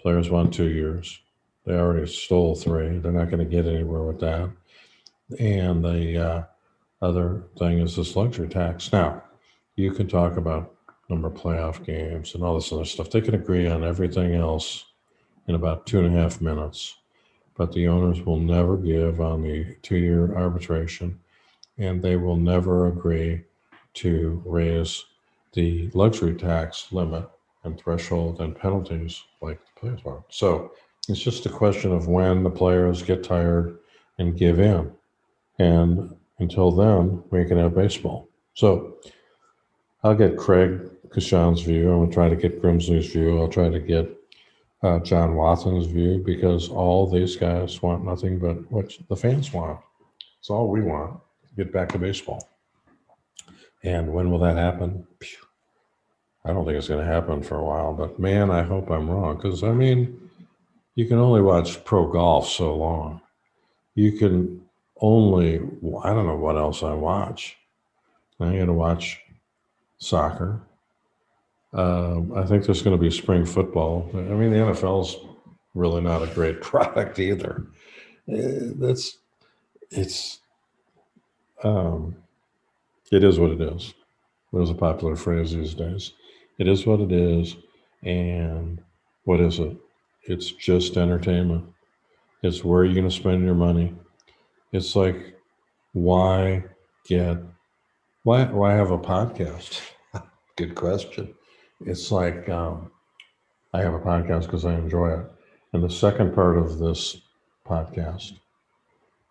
[0.00, 1.20] Players want two years.
[1.66, 2.98] They already stole three.
[2.98, 4.50] They're not going to get anywhere with that.
[5.38, 6.42] And the uh,
[7.02, 8.90] other thing is this luxury tax.
[8.90, 9.22] Now,
[9.76, 10.74] you can talk about
[11.08, 13.10] number of playoff games and all this other stuff.
[13.10, 14.86] They can agree on everything else
[15.48, 16.96] in about two and a half minutes.
[17.54, 21.18] But the owners will never give on the two year arbitration,
[21.76, 23.44] and they will never agree
[23.94, 25.04] to raise
[25.52, 27.28] the luxury tax limit
[27.64, 30.24] and threshold and penalties like the players want.
[30.30, 30.72] So
[31.08, 33.78] it's just a question of when the players get tired
[34.18, 34.90] and give in.
[35.58, 38.28] And until then, we can have baseball.
[38.54, 38.96] So
[40.04, 41.90] I'll get Craig Kashan's view.
[41.90, 43.40] I'm going to try to get Grimsley's view.
[43.40, 44.10] I'll try to get
[44.82, 49.78] uh, John Wathan's view because all these guys want nothing but what the fans want.
[50.40, 51.20] It's all we want.
[51.56, 52.48] Get back to baseball.
[53.84, 55.06] And when will that happen?
[56.44, 59.08] I don't think it's going to happen for a while, but man, I hope I'm
[59.08, 59.36] wrong.
[59.36, 60.30] Because, I mean,
[60.96, 63.20] you can only watch pro golf so long.
[63.94, 64.62] You can
[65.00, 65.56] only,
[66.02, 67.56] I don't know what else I watch.
[68.40, 69.20] I'm going to watch
[70.02, 70.60] soccer.
[71.72, 74.10] Um, I think there's going to be spring football.
[74.12, 75.16] I mean, the NFL's
[75.74, 77.66] really not a great product either.
[78.30, 79.18] Uh, That's
[79.90, 80.40] it's
[81.64, 82.16] um,
[83.10, 83.94] it is what it is.
[84.52, 86.12] There's a popular phrase these days.
[86.58, 87.56] It is what it is,
[88.02, 88.82] and
[89.24, 89.76] what is it?
[90.24, 91.64] It's just entertainment.
[92.42, 93.94] It's where you're going to spend your money.
[94.72, 95.36] It's like
[95.92, 96.64] why
[97.06, 97.38] get
[98.24, 99.80] why why have a podcast?
[100.62, 101.34] Good question.
[101.86, 102.92] It's like um,
[103.74, 105.26] I have a podcast because I enjoy it.
[105.72, 107.20] And the second part of this
[107.66, 108.34] podcast,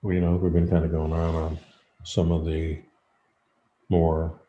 [0.02, 1.58] we you know we've been kind of going on on
[2.04, 2.80] some of the
[3.88, 4.42] more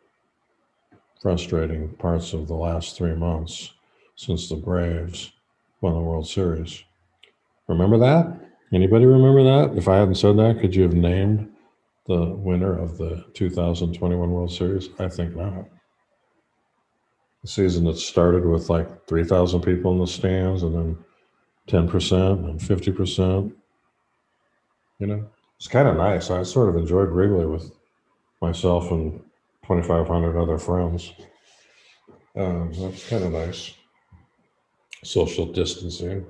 [1.22, 3.74] frustrating parts of the last three months
[4.16, 5.30] since the Braves
[5.82, 6.82] won the World Series.
[7.68, 8.40] Remember that?
[8.72, 9.78] Anybody remember that?
[9.78, 11.48] If I hadn't said that, could you have named
[12.08, 14.88] the winner of the 2021 World Series?
[14.98, 15.66] I think not.
[17.44, 20.98] Season that started with like 3,000 people in the stands and then
[21.68, 23.52] 10% and 50%.
[25.00, 25.26] You know,
[25.56, 26.30] it's kind of nice.
[26.30, 27.72] I sort of enjoyed Wrigley with
[28.40, 29.20] myself and
[29.66, 31.12] 2,500 other friends.
[32.36, 33.74] Um, that's kind of nice.
[35.02, 36.24] Social distancing.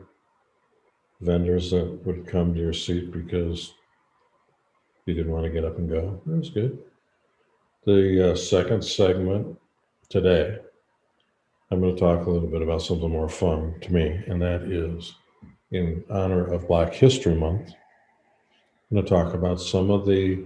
[1.20, 3.74] Vendors that would come to your seat because
[5.06, 6.20] you didn't want to get up and go.
[6.26, 6.78] That was good.
[7.84, 9.58] The uh, second segment
[10.08, 10.58] today,
[11.72, 14.64] I'm going to talk a little bit about something more fun to me, and that
[14.64, 15.14] is
[15.70, 17.72] in honor of Black History Month.
[18.90, 20.44] I'm going to talk about some of the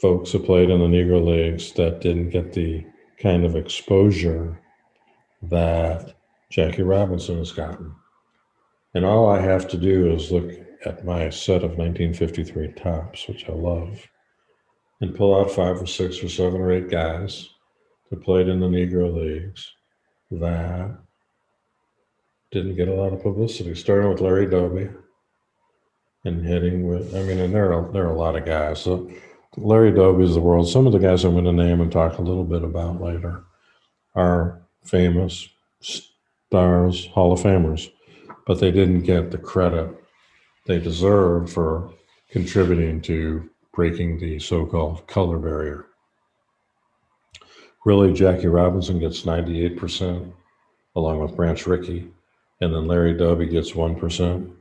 [0.00, 2.84] folks who played in the Negro Leagues that didn't get the
[3.22, 4.60] kind of exposure
[5.42, 6.16] that
[6.50, 7.94] Jackie Robinson has gotten.
[8.94, 10.50] And all I have to do is look
[10.84, 14.08] at my set of 1953 Topps, which I love,
[15.00, 17.50] and pull out five or six or seven or eight guys
[18.10, 19.72] that played in the Negro Leagues
[20.30, 20.96] that
[22.50, 24.88] didn't get a lot of publicity, starting with Larry Doby
[26.24, 28.80] and hitting with, I mean, and there are, there are a lot of guys.
[28.80, 29.10] So
[29.56, 30.68] Larry Doby is the world.
[30.68, 33.44] Some of the guys I'm going to name and talk a little bit about later
[34.14, 35.48] are famous
[35.80, 37.90] stars, Hall of Famers,
[38.46, 39.90] but they didn't get the credit
[40.66, 41.92] they deserve for
[42.30, 45.86] contributing to breaking the so called color barrier.
[47.86, 50.32] Really, Jackie Robinson gets 98%,
[50.96, 52.10] along with Branch Rickey,
[52.60, 54.52] and then Larry Doby gets 1%.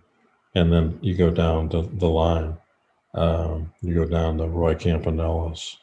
[0.53, 2.55] And then you go down the, the line.
[3.15, 5.77] Um, you go down to Roy Campanellas.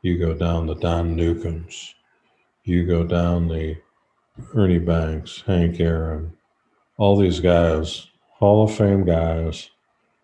[0.00, 1.92] You go down the Don Newcombes.
[2.64, 3.76] You go down the
[4.54, 6.32] Ernie Banks, Hank Aaron,
[6.96, 8.06] all these guys,
[8.38, 9.68] Hall of Fame guys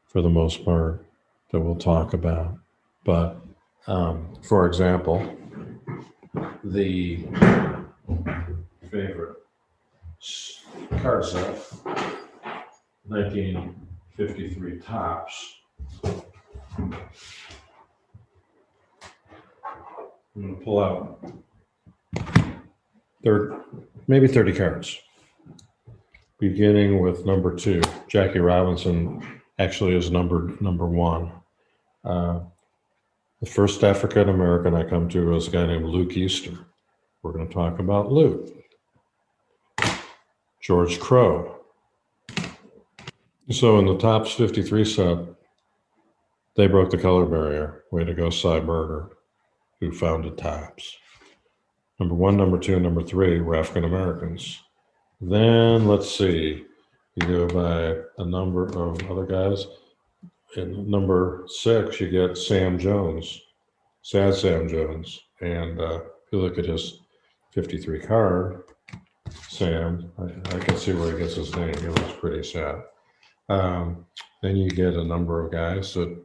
[0.07, 1.05] for the most part
[1.53, 2.57] that we'll talk about.
[3.05, 3.37] But
[3.87, 5.37] um, for example,
[6.65, 7.25] the
[8.91, 9.37] favorite
[10.21, 10.65] s-
[11.03, 11.59] card set,
[13.07, 15.55] 1953 Topps.
[16.05, 16.93] I'm
[20.37, 21.25] to pull out
[23.25, 23.55] third,
[24.07, 24.99] maybe 30 cards.
[26.39, 29.23] Beginning with number two, Jackie Robinson
[29.59, 31.33] actually is numbered number one.
[32.05, 32.41] Uh,
[33.41, 36.57] the first African American I come to was a guy named Luke Easter.
[37.23, 38.49] We're going to talk about Luke.
[40.61, 41.61] George Crowe.
[43.51, 45.19] So in the Topps 53 set,
[46.57, 47.85] they broke the color barrier.
[47.93, 49.11] Way to go, Sy Berger,
[49.79, 50.97] who founded Topps.
[52.01, 54.61] Number one, number two, number three were African Americans.
[55.21, 56.65] Then let's see,
[57.15, 59.67] you go by a number of other guys.
[60.57, 63.41] In number six, you get Sam Jones,
[64.03, 65.21] sad Sam Jones.
[65.41, 67.01] And uh, if you look at his
[67.53, 68.63] 53 card,
[69.49, 71.77] Sam, I, I can see where he gets his name.
[71.79, 72.83] He looks pretty sad.
[73.49, 74.07] Um,
[74.43, 76.17] then you get a number of guys that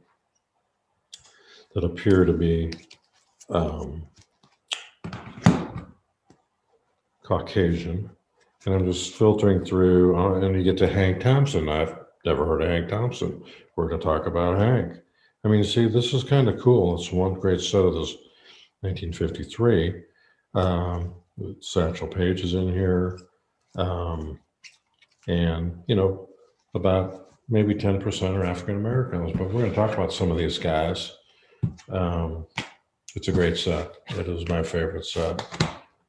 [1.74, 2.72] that appear to be
[3.50, 4.04] um,
[7.24, 8.10] Caucasian.
[8.66, 11.70] And I'm just filtering through, uh, and you get to Hank Thompson.
[11.70, 11.96] I've
[12.26, 13.44] never heard of Hank Thompson.
[13.76, 14.98] We're going to talk about Hank.
[15.44, 16.96] I mean, see, this is kind of cool.
[16.96, 18.16] It's one great set of this
[18.82, 20.04] 1953.
[20.54, 21.16] Um,
[21.62, 23.20] Satchel Paige is in here.
[23.76, 24.40] Um,
[25.28, 26.30] and, you know,
[26.76, 30.58] about maybe 10% are African Americans, but we're going to talk about some of these
[30.58, 31.16] guys.
[31.90, 32.46] Um,
[33.16, 33.92] it's a great set.
[34.10, 35.46] It is my favorite set.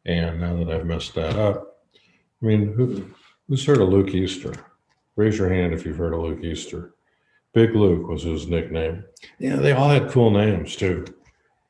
[0.07, 1.85] And now that I've messed that up,
[2.43, 3.11] I mean, who,
[3.49, 4.55] who's heard of Luke Easter?
[5.17, 6.95] Raise your hand if you've heard of Luke Easter.
[7.53, 9.05] Big Luke was his nickname.
[9.39, 11.05] Yeah, they all had cool names too.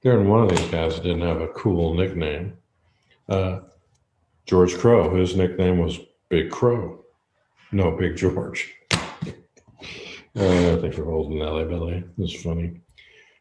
[0.05, 2.57] Darren, one of these guys that didn't have a cool nickname.
[3.29, 3.61] Uh,
[4.47, 7.05] George Crowe, his nickname was Big Crow.
[7.71, 8.75] No, Big George.
[10.35, 12.03] Uh, I think we're holding Nelly Belly.
[12.17, 12.81] It's funny.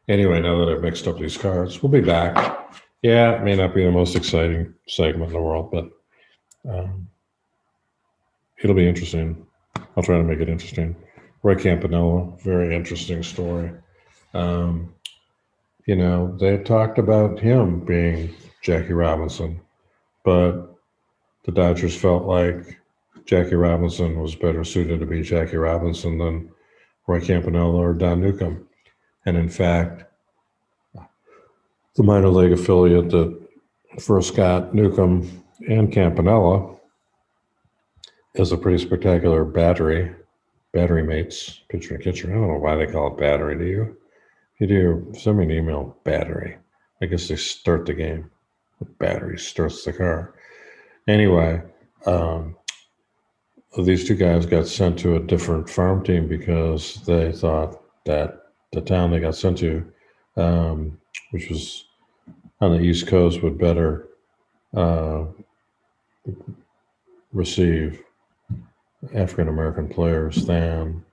[0.09, 2.75] Anyway, now that I've mixed up these cards, we'll be back.
[3.01, 5.89] Yeah, it may not be the most exciting segment in the world, but
[6.69, 7.07] um,
[8.61, 9.47] it'll be interesting.
[9.75, 10.95] I'll try to make it interesting.
[11.43, 13.71] Roy Campanella, very interesting story.
[14.33, 14.93] Um,
[15.85, 19.59] you know, they talked about him being Jackie Robinson,
[20.23, 20.77] but
[21.45, 22.79] the Dodgers felt like
[23.25, 26.51] Jackie Robinson was better suited to be Jackie Robinson than
[27.07, 28.67] Roy Campanella or Don Newcombe.
[29.25, 30.03] And in fact,
[31.95, 33.39] the minor league affiliate that
[33.99, 36.75] first got Newcombe and Campanella
[38.35, 40.13] is a pretty spectacular battery,
[40.73, 42.29] battery mates, pitcher and catcher.
[42.29, 43.57] I don't know why they call it battery.
[43.57, 43.97] Do you?
[44.55, 46.57] If you do, send me an email, battery.
[47.01, 48.29] I guess they start the game.
[48.79, 50.35] The battery starts the car.
[51.07, 51.61] Anyway,
[52.05, 52.55] um,
[53.77, 58.81] these two guys got sent to a different farm team because they thought that the
[58.81, 59.91] town they got sent to,
[60.37, 60.97] um,
[61.31, 61.85] which was
[62.59, 64.09] on the East Coast, would better
[64.75, 65.25] uh,
[67.33, 68.03] receive
[69.13, 71.03] African American players than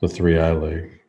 [0.00, 1.00] the three I League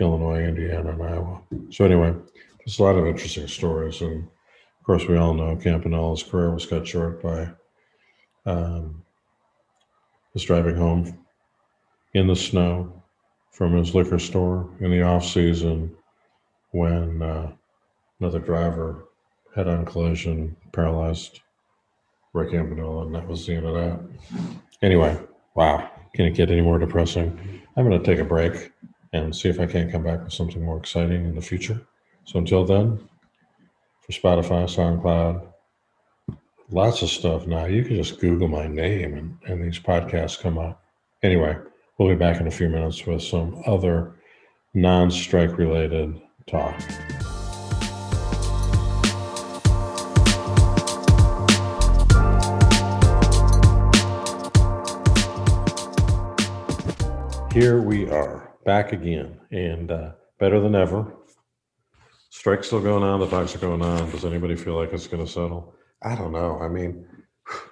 [0.00, 1.40] Illinois, Indiana, and Iowa.
[1.70, 2.14] So, anyway,
[2.58, 4.00] there's a lot of interesting stories.
[4.00, 7.48] And of course, we all know Campanella's career was cut short by
[8.46, 9.02] um,
[10.32, 11.18] was driving home
[12.14, 13.02] in the snow
[13.52, 15.94] from his liquor store in the off season
[16.72, 17.52] when uh,
[18.18, 19.04] another driver
[19.54, 21.40] head on collision paralyzed
[22.32, 24.00] Rick Campanella, and that was the end of that.
[24.82, 25.16] Anyway,
[25.54, 27.62] wow, can it get any more depressing?
[27.76, 28.72] I'm going to take a break
[29.12, 31.80] and see if I can't come back with something more exciting in the future.
[32.24, 33.08] So until then,
[34.00, 35.46] for Spotify, SoundCloud,
[36.70, 37.66] lots of stuff now.
[37.66, 40.82] You can just Google my name and, and these podcasts come up.
[41.22, 41.56] Anyway,
[41.98, 44.14] we'll be back in a few minutes with some other
[44.74, 46.74] non strike related talk.
[57.54, 61.14] Here we are back again and uh, better than ever.
[62.30, 64.10] Strike's still going on, the talks are going on.
[64.10, 65.72] Does anybody feel like it's going to settle?
[66.02, 66.58] I don't know.
[66.60, 67.06] I mean,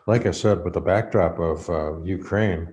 [0.07, 2.73] like I said, with the backdrop of uh, Ukraine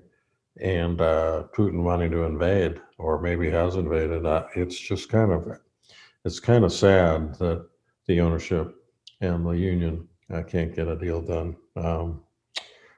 [0.61, 5.47] and uh, Putin wanting to invade, or maybe has invaded, uh, it's just kind of
[6.25, 7.67] it's kind of sad that
[8.05, 8.75] the ownership
[9.21, 11.55] and the union uh, can't get a deal done.
[11.75, 12.21] Um,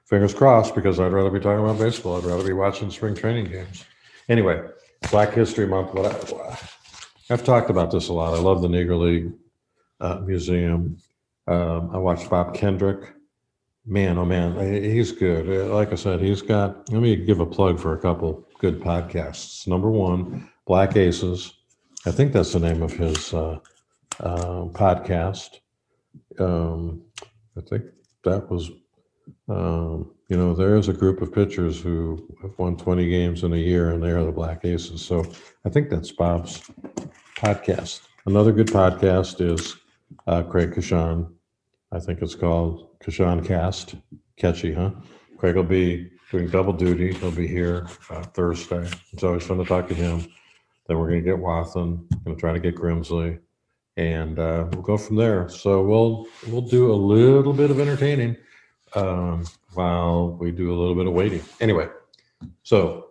[0.03, 2.17] fingers crossed, because I'd rather be talking about baseball.
[2.17, 3.85] I'd rather be watching spring training games.
[4.31, 4.61] Anyway,
[5.11, 5.93] Black History Month.
[5.93, 6.57] What I,
[7.29, 8.33] I've talked about this a lot.
[8.33, 9.33] I love the Negro League
[9.99, 10.95] uh, Museum.
[11.47, 13.13] Um, I watched Bob Kendrick.
[13.85, 15.49] Man, oh man, he's good.
[15.49, 16.89] Uh, like I said, he's got.
[16.93, 19.67] Let me give a plug for a couple good podcasts.
[19.67, 21.53] Number one, Black Aces.
[22.05, 23.59] I think that's the name of his uh,
[24.21, 25.59] uh, podcast.
[26.39, 27.01] Um,
[27.57, 27.83] I think
[28.23, 28.71] that was
[29.49, 33.51] um, you know, there is a group of pitchers who have won 20 games in
[33.51, 35.03] a year, and they are the Black Aces.
[35.03, 35.25] So
[35.65, 36.71] I think that's Bob's
[37.35, 38.03] podcast.
[38.25, 39.75] Another good podcast is
[40.27, 41.29] uh, Craig Kashan.
[41.91, 43.95] I think it's called Kashan Cast.
[44.37, 44.91] Catchy, huh?
[45.37, 47.11] Craig will be doing double duty.
[47.11, 48.89] He'll be here uh, Thursday.
[49.11, 50.25] It's always fun to talk to him.
[50.87, 52.07] Then we're going to get Wathan.
[52.23, 53.37] Going to try to get Grimsley,
[53.97, 55.49] and uh, we'll go from there.
[55.49, 58.37] So we'll we'll do a little bit of entertaining
[58.95, 59.43] um,
[59.73, 61.41] while we do a little bit of waiting.
[61.59, 61.87] Anyway,
[62.63, 63.07] so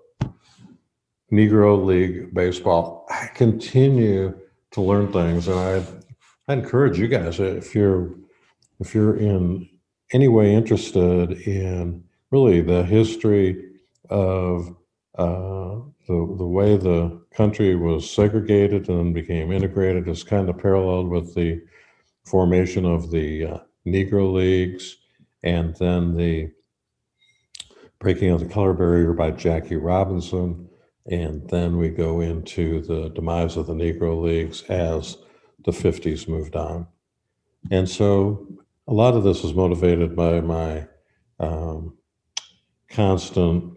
[1.32, 3.06] Negro League Baseball.
[3.08, 4.36] I continue
[4.72, 5.84] to learn things, and I,
[6.48, 8.14] I encourage you guys if you're
[8.80, 9.68] if you're in
[10.12, 13.64] any way interested in really the history
[14.08, 14.74] of
[15.16, 15.76] uh,
[16.08, 21.08] the the way the country was segregated and then became integrated is kind of paralleled
[21.08, 21.62] with the
[22.24, 24.96] formation of the uh, Negro Leagues
[25.42, 26.50] and then the
[27.98, 30.68] breaking of the color barrier by Jackie Robinson.
[31.06, 35.18] And then we go into the demise of the Negro Leagues as
[35.64, 36.86] the 50s moved on.
[37.70, 38.46] And so
[38.88, 40.86] a lot of this was motivated by my
[41.38, 41.96] um,
[42.88, 43.74] constant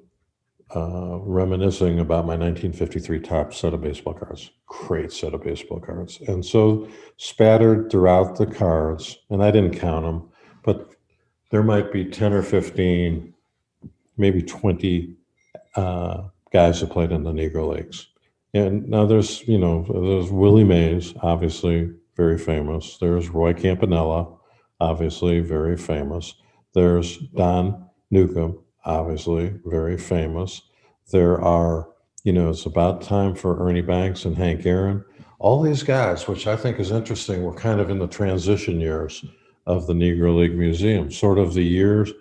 [0.76, 4.52] uh, reminiscing about my 1953 top set of baseball cards.
[4.66, 6.20] Great set of baseball cards.
[6.28, 6.88] And so
[7.18, 10.30] spattered throughout the cards, and I didn't count them,
[10.64, 10.96] but
[11.54, 13.32] there might be 10 or 15,
[14.18, 15.16] maybe 20
[15.76, 18.08] uh, guys that played in the Negro Leagues.
[18.56, 22.98] And now there's, you know, there's Willie Mays, obviously, very famous.
[22.98, 24.36] There's Roy Campanella,
[24.80, 26.34] obviously very famous.
[26.74, 30.64] There's Don Newcombe, obviously very famous.
[31.12, 31.88] There are,
[32.24, 35.06] you know, it's about time for Ernie Banks and Hank Aaron.
[35.38, 39.24] All these guys, which I think is interesting, were kind of in the transition years
[39.66, 42.12] of the Negro League Museum, sort of the years,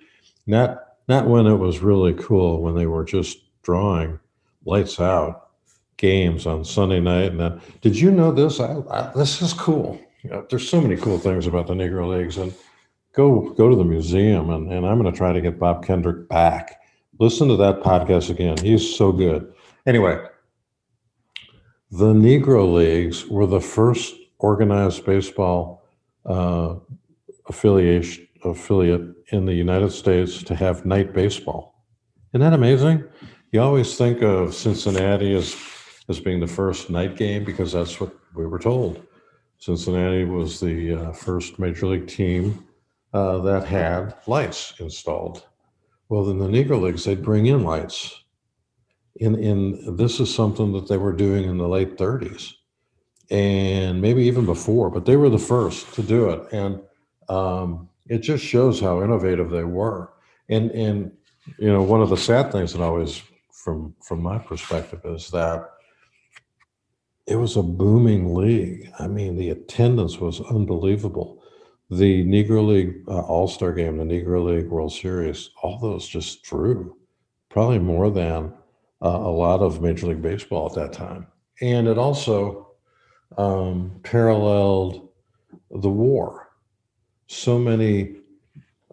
[0.47, 4.19] not not when it was really cool, when they were just drawing
[4.65, 5.51] lights out
[5.97, 7.33] games on Sunday night.
[7.33, 8.61] And then, did you know this?
[8.61, 10.01] I, I, this is cool.
[10.23, 12.55] You know, there's so many cool things about the Negro Leagues, and
[13.13, 14.51] go go to the museum.
[14.51, 16.81] And, and I'm going to try to get Bob Kendrick back.
[17.19, 18.57] Listen to that podcast again.
[18.59, 19.53] He's so good.
[19.87, 20.25] Anyway,
[21.91, 25.85] the Negro Leagues were the first organized baseball
[26.25, 26.77] uh,
[27.49, 31.85] affiliation affiliate in the United States to have night baseball.
[32.33, 33.05] Isn't that amazing?
[33.53, 35.55] You always think of Cincinnati as
[36.09, 39.07] as being the first night game because that's what we were told.
[39.59, 42.67] Cincinnati was the uh, first major league team
[43.13, 45.47] uh, that had lights installed.
[46.09, 48.25] Well, in the Negro Leagues, they'd bring in lights.
[49.17, 52.55] In in this is something that they were doing in the late 30s,
[53.31, 56.81] and maybe even before, but they were the first to do it, and
[57.29, 60.13] um, it just shows how innovative they were.
[60.49, 61.13] And and
[61.59, 65.69] you know, one of the sad things that always, from from my perspective, is that
[67.27, 68.91] it was a booming league.
[68.99, 71.43] I mean, the attendance was unbelievable.
[71.91, 76.43] The Negro League uh, All Star Game, the Negro League World Series, all those just
[76.43, 76.97] drew
[77.51, 78.53] probably more than
[79.03, 81.27] uh, a lot of Major League Baseball at that time.
[81.61, 82.73] And it also
[83.37, 85.09] um, paralleled
[85.71, 86.42] the war.
[87.35, 88.17] So many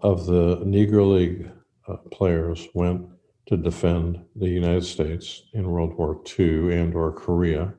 [0.02, 1.52] of the Negro League
[1.90, 3.06] uh, players went
[3.48, 7.74] to defend the United States in World War II and or Korea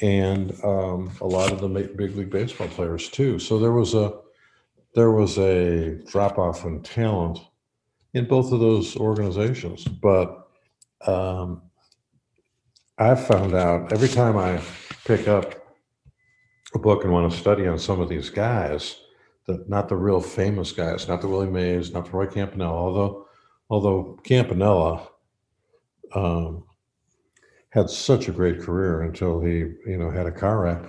[0.00, 3.40] and um, a lot of the big league baseball players too.
[3.40, 4.14] So there was a
[4.94, 7.40] there was a drop off in talent
[8.14, 9.84] in both of those organizations.
[9.84, 10.48] But
[11.04, 11.62] um,
[12.96, 14.62] I've found out every time I
[15.04, 15.52] pick up
[16.74, 19.00] a book and want to study on some of these guys,
[19.46, 23.26] the, not the real famous guys, not the Willie Mays, not the Roy Campanella, although
[23.70, 25.08] although Campanella
[26.14, 26.64] um,
[27.70, 30.82] had such a great career until he, you know, had a car wreck.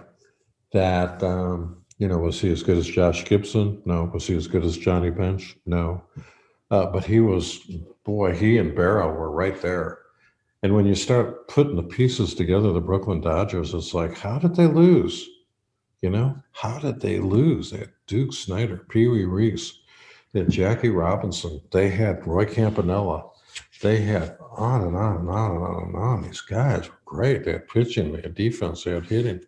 [0.72, 3.82] That um, you know, was he as good as Josh Gibson?
[3.86, 4.10] No.
[4.14, 5.56] Was he as good as Johnny Bench?
[5.66, 6.04] No.
[6.72, 7.60] Uh, but he was,
[8.04, 10.00] boy, he and Berra were right there.
[10.64, 14.56] And when you start putting the pieces together, the Brooklyn Dodgers, it's like, how did
[14.56, 15.30] they lose?
[16.06, 17.72] You know, how did they lose?
[17.72, 19.80] that Duke Snider, Pee Wee Reese,
[20.34, 23.32] that Jackie Robinson, they had Roy Campanella,
[23.82, 26.22] they had on and on and on and on and on.
[26.22, 27.44] These guys were great.
[27.44, 29.42] They had pitching, they had defense, they had hitting.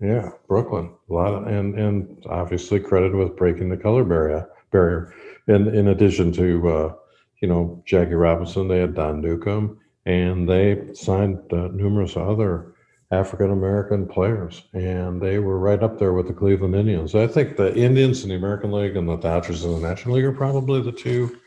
[0.00, 4.48] Yeah, Brooklyn, a lot of, and and obviously credited with breaking the color barrier.
[4.70, 5.12] Barrier,
[5.48, 6.94] in in addition to uh,
[7.42, 12.71] you know Jackie Robinson, they had Don Newcombe, and they signed uh, numerous other
[13.12, 17.14] African American players, and they were right up there with the Cleveland Indians.
[17.14, 20.24] I think the Indians in the American League and the Dodgers in the National League
[20.24, 21.38] are probably the two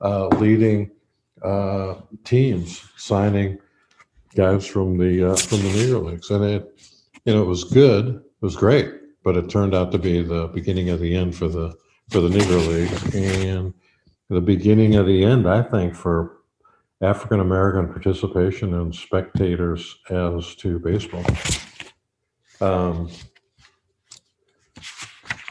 [0.00, 0.90] uh, leading
[1.42, 3.58] uh, teams signing
[4.34, 6.80] guys from the uh, from the Negro Leagues, and it
[7.26, 8.90] you know it was good, it was great,
[9.22, 11.74] but it turned out to be the beginning of the end for the
[12.08, 13.74] for the Negro League, and
[14.30, 16.38] the beginning of the end, I think, for
[17.02, 21.24] African American participation and spectators as to baseball.
[22.60, 23.10] Um,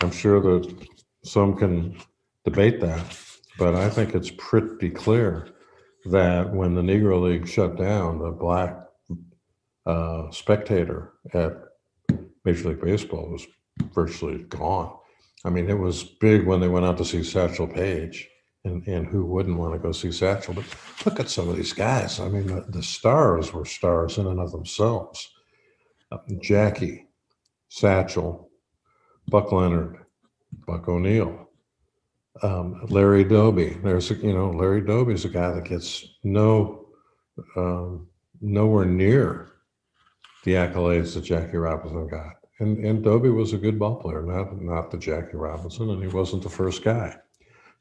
[0.01, 0.87] I'm sure that
[1.23, 1.97] some can
[2.45, 3.17] debate that,
[3.57, 5.49] but I think it's pretty clear
[6.05, 8.77] that when the Negro League shut down, the black
[9.85, 11.53] uh, spectator at
[12.45, 13.45] Major League Baseball was
[13.93, 14.95] virtually gone.
[15.43, 18.27] I mean, it was big when they went out to see Satchel Paige,
[18.63, 20.53] and, and who wouldn't want to go see Satchel?
[20.53, 20.65] But
[21.05, 22.19] look at some of these guys.
[22.19, 25.29] I mean, the, the stars were stars in and of themselves.
[26.11, 27.07] Uh, Jackie,
[27.69, 28.49] Satchel,
[29.27, 29.97] Buck Leonard,
[30.67, 31.49] Buck O'Neil,
[32.43, 33.77] um, Larry Doby.
[33.83, 36.87] There's you know Larry Doby is a guy that gets no
[37.55, 38.07] um,
[38.41, 39.51] nowhere near
[40.43, 42.33] the accolades that Jackie Robinson got.
[42.59, 46.07] And and Doby was a good ball player, not not the Jackie Robinson, and he
[46.07, 47.15] wasn't the first guy.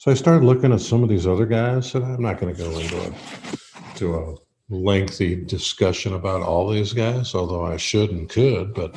[0.00, 2.62] So I started looking at some of these other guys, and I'm not going to
[2.62, 4.34] go into a to a
[4.70, 8.94] lengthy discussion about all these guys, although I should and could, but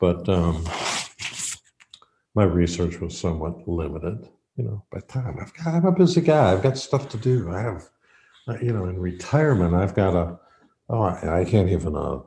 [0.00, 0.64] but um,
[2.34, 6.52] my research was somewhat limited you know, by time I've got, I'm a busy guy.
[6.52, 7.50] I've got stuff to do.
[7.50, 7.88] I have,
[8.48, 10.38] uh, you know, in retirement, I've got a,
[10.88, 12.20] oh, I, I can't even uh,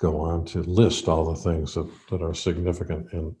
[0.00, 3.34] go on to list all the things that, that are significant in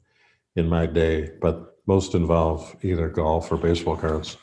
[0.56, 4.36] in my day, but most involve either golf or baseball cards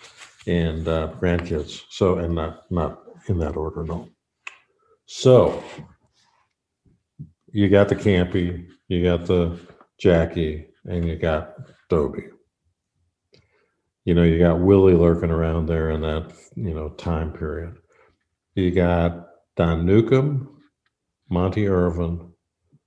[0.48, 1.84] and uh, grandkids.
[1.90, 4.10] So, and not not in that order, no.
[5.06, 5.64] So,
[7.52, 9.58] you got the Campy, you got the
[10.00, 11.56] Jackie, and you got
[11.90, 12.24] Doby.
[14.04, 17.78] You know, you got Willie lurking around there in that you know time period.
[18.56, 20.50] You got Don Newcombe,
[21.30, 22.32] Monte Irvin,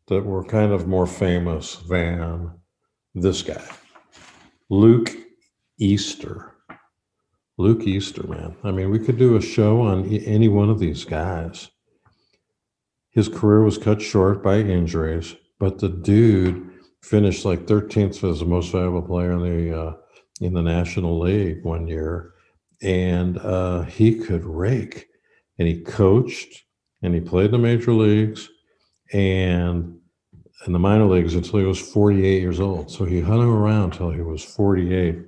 [0.08, 2.52] that were kind of more famous than
[3.14, 3.64] this guy,
[4.70, 5.16] Luke
[5.78, 6.54] Easter.
[7.56, 8.56] Luke Easter, man.
[8.62, 11.70] I mean, we could do a show on any one of these guys.
[13.10, 16.70] His career was cut short by injuries, but the dude
[17.02, 19.94] finished like 13th as the most valuable player in the uh,
[20.40, 22.34] in the National League one year,
[22.82, 25.06] and uh, he could rake.
[25.58, 26.62] And he coached,
[27.02, 28.48] and he played the major leagues,
[29.12, 29.97] and
[30.66, 32.90] in the minor leagues until he was 48 years old.
[32.90, 35.18] So he hung around until he was 48,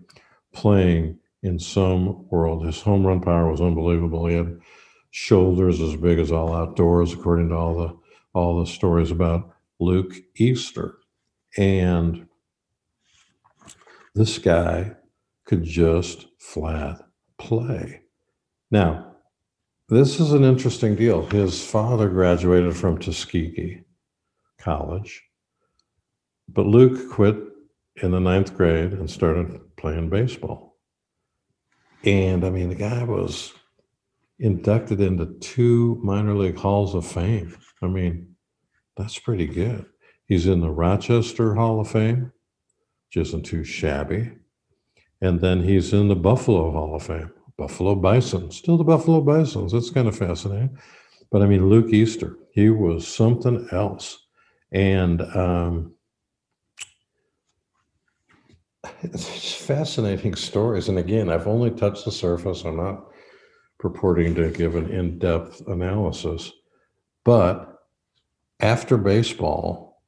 [0.53, 2.67] playing in some world.
[2.67, 4.27] His home run power was unbelievable.
[4.27, 4.59] He had
[5.11, 7.97] shoulders as big as all outdoors, according to all the
[8.33, 9.51] all the stories about
[9.81, 10.99] Luke Easter.
[11.59, 12.29] And
[14.15, 14.93] this guy
[15.45, 17.01] could just flat
[17.39, 18.03] play.
[18.71, 19.17] Now,
[19.89, 21.27] this is an interesting deal.
[21.27, 23.83] His father graduated from Tuskegee
[24.61, 25.23] College,
[26.49, 27.37] but Luke quit
[28.03, 30.79] in the ninth grade and started playing baseball.
[32.05, 33.53] And I mean, the guy was
[34.39, 37.57] inducted into two minor league halls of fame.
[37.83, 38.35] I mean,
[38.97, 39.87] that's pretty good.
[40.27, 42.33] He's in the Rochester Hall of Fame,
[43.09, 44.33] which isn't too shabby.
[45.21, 49.73] And then he's in the Buffalo Hall of Fame, Buffalo Bison, still the Buffalo Bisons.
[49.73, 50.79] That's kind of fascinating.
[51.31, 54.27] But I mean, Luke Easter, he was something else.
[54.73, 55.95] And um,
[59.03, 60.89] it's fascinating stories.
[60.89, 62.65] And again, I've only touched the surface.
[62.65, 63.07] I'm not
[63.79, 66.53] purporting to give an in depth analysis.
[67.25, 67.79] But
[68.61, 70.03] after baseball,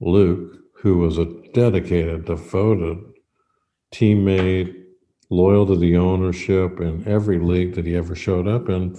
[0.00, 2.98] Luke, who was a dedicated, devoted
[3.92, 4.74] teammate,
[5.30, 8.96] loyal to the ownership in every league that he ever showed up in,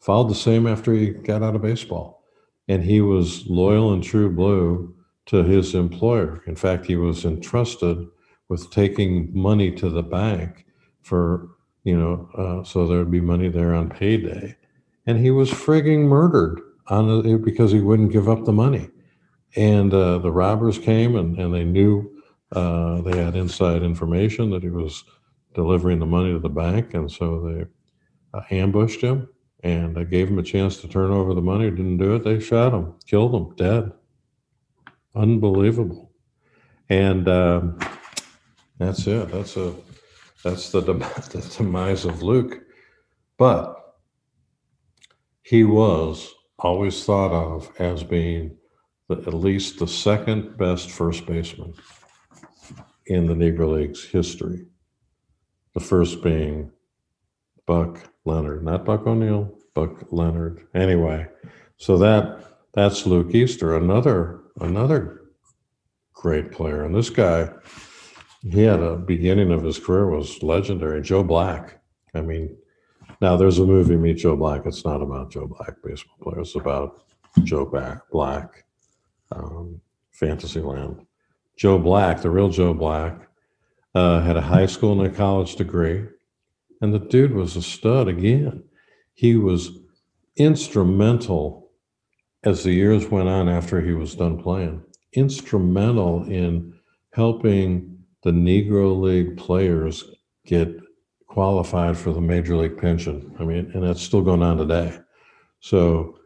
[0.00, 2.23] followed the same after he got out of baseball.
[2.68, 4.94] And he was loyal and true blue
[5.26, 6.42] to his employer.
[6.46, 8.06] In fact, he was entrusted
[8.48, 10.66] with taking money to the bank
[11.02, 11.54] for
[11.84, 14.56] you know, uh, so there'd be money there on payday.
[15.06, 18.90] And he was frigging murdered on because he wouldn't give up the money.
[19.54, 22.10] And uh, the robbers came and, and they knew
[22.52, 25.04] uh, they had inside information that he was
[25.54, 26.94] delivering the money to the bank.
[26.94, 27.64] And so they
[28.38, 29.28] uh, ambushed him
[29.64, 31.70] and I gave him a chance to turn over the money.
[31.70, 32.22] Didn't do it.
[32.22, 33.92] They shot him, killed him, dead.
[35.14, 36.12] Unbelievable.
[36.90, 37.78] And um,
[38.78, 39.32] that's it.
[39.32, 39.74] That's a
[40.44, 42.60] that's the, the demise of Luke.
[43.38, 43.96] But
[45.42, 48.58] he was always thought of as being
[49.08, 51.72] the, at least the second best first baseman
[53.06, 54.66] in the Negro League's history.
[55.72, 56.70] The first being
[57.66, 60.66] Buck Leonard, not Buck O'Neil, Buck Leonard.
[60.74, 61.26] Anyway,
[61.76, 65.22] so that that's Luke Easter, another another
[66.12, 66.84] great player.
[66.84, 67.50] And this guy,
[68.42, 71.02] he had a beginning of his career was legendary.
[71.02, 71.80] Joe Black.
[72.14, 72.56] I mean,
[73.20, 74.66] now there's a movie Meet Joe Black.
[74.66, 76.40] It's not about Joe Black, baseball player.
[76.40, 77.04] It's about
[77.42, 78.64] Joe Black,
[79.32, 79.80] um,
[80.12, 81.04] Fantasyland.
[81.56, 83.28] Joe Black, the real Joe Black,
[83.94, 86.06] uh, had a high school and a college degree,
[86.80, 88.64] and the dude was a stud again.
[89.14, 89.70] He was
[90.36, 91.70] instrumental
[92.42, 94.82] as the years went on after he was done playing.
[95.14, 96.74] Instrumental in
[97.12, 100.04] helping the Negro League players
[100.44, 100.68] get
[101.28, 103.34] qualified for the Major League pension.
[103.38, 104.98] I mean, and that's still going on today.
[105.60, 106.18] So,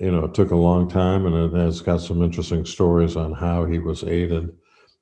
[0.00, 3.32] you know, it took a long time, and it has got some interesting stories on
[3.32, 4.50] how he was aided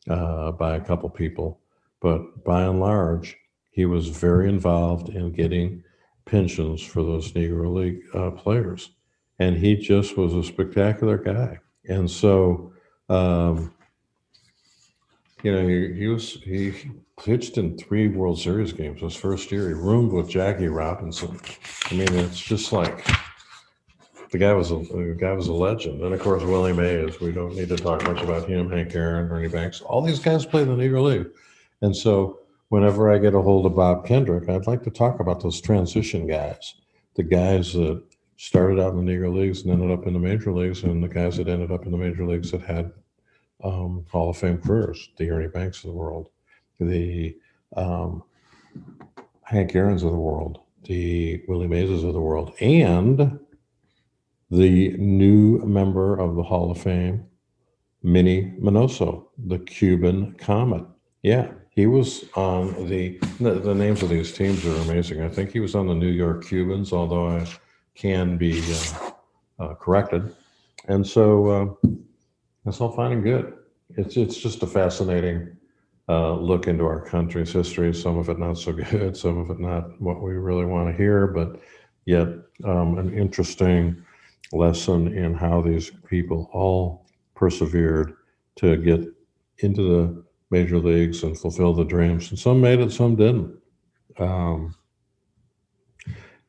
[0.09, 1.61] uh, by a couple people.
[2.01, 3.37] But by and large,
[3.71, 5.83] he was very involved in getting
[6.27, 8.91] pensions for those Negro League uh, players.
[9.39, 11.59] And he just was a spectacular guy.
[11.89, 12.73] And so,
[13.09, 13.75] um,
[15.43, 16.73] you know, he, he was he
[17.23, 19.69] pitched in three World Series games his first year.
[19.69, 21.39] He roomed with Jackie Robinson.
[21.91, 23.07] I mean, it's just like
[24.31, 26.01] the guy was a the guy was a legend.
[26.01, 27.21] And of course, Willie Mays.
[27.21, 28.71] We don't need to talk much about him.
[28.71, 29.81] Hank Aaron, Ernie Banks.
[29.83, 31.29] All these guys played in the Negro League,
[31.83, 35.43] and so whenever I get a hold of Bob Kendrick, I'd like to talk about
[35.43, 36.75] those transition guys,
[37.15, 38.03] the guys that
[38.37, 41.09] started out in the Negro Leagues and ended up in the major leagues, and the
[41.09, 42.93] guys that ended up in the major leagues that had
[43.63, 46.31] um, Hall of Fame careers, the Ernie Banks of the world,
[46.81, 47.37] the
[47.77, 48.23] um,
[49.43, 53.39] Hank Aaron's of the world, the Willie Mays of the world, and
[54.51, 57.25] the new member of the Hall of Fame,
[58.03, 60.85] Minnie Minoso, the Cuban Comet.
[61.23, 65.23] Yeah, he was on the, the, the names of these teams are amazing.
[65.23, 67.47] I think he was on the New York Cubans, although I
[67.97, 69.11] can be uh,
[69.59, 70.35] uh, corrected.
[70.87, 71.89] And so uh,
[72.65, 73.55] that's all fine and good.
[73.97, 75.57] It's it's just a fascinating
[76.09, 77.93] uh, look into our country's history.
[77.93, 80.97] Some of it not so good, some of it not what we really want to
[80.97, 81.61] hear, but
[82.07, 82.29] yet
[82.65, 84.03] um, an interesting
[84.53, 88.15] lesson in how these people all persevered
[88.57, 89.01] to get
[89.59, 90.24] into the
[90.55, 92.31] major leagues and fulfill the dreams.
[92.31, 93.59] And some made it, some didn't.
[94.19, 94.75] Um,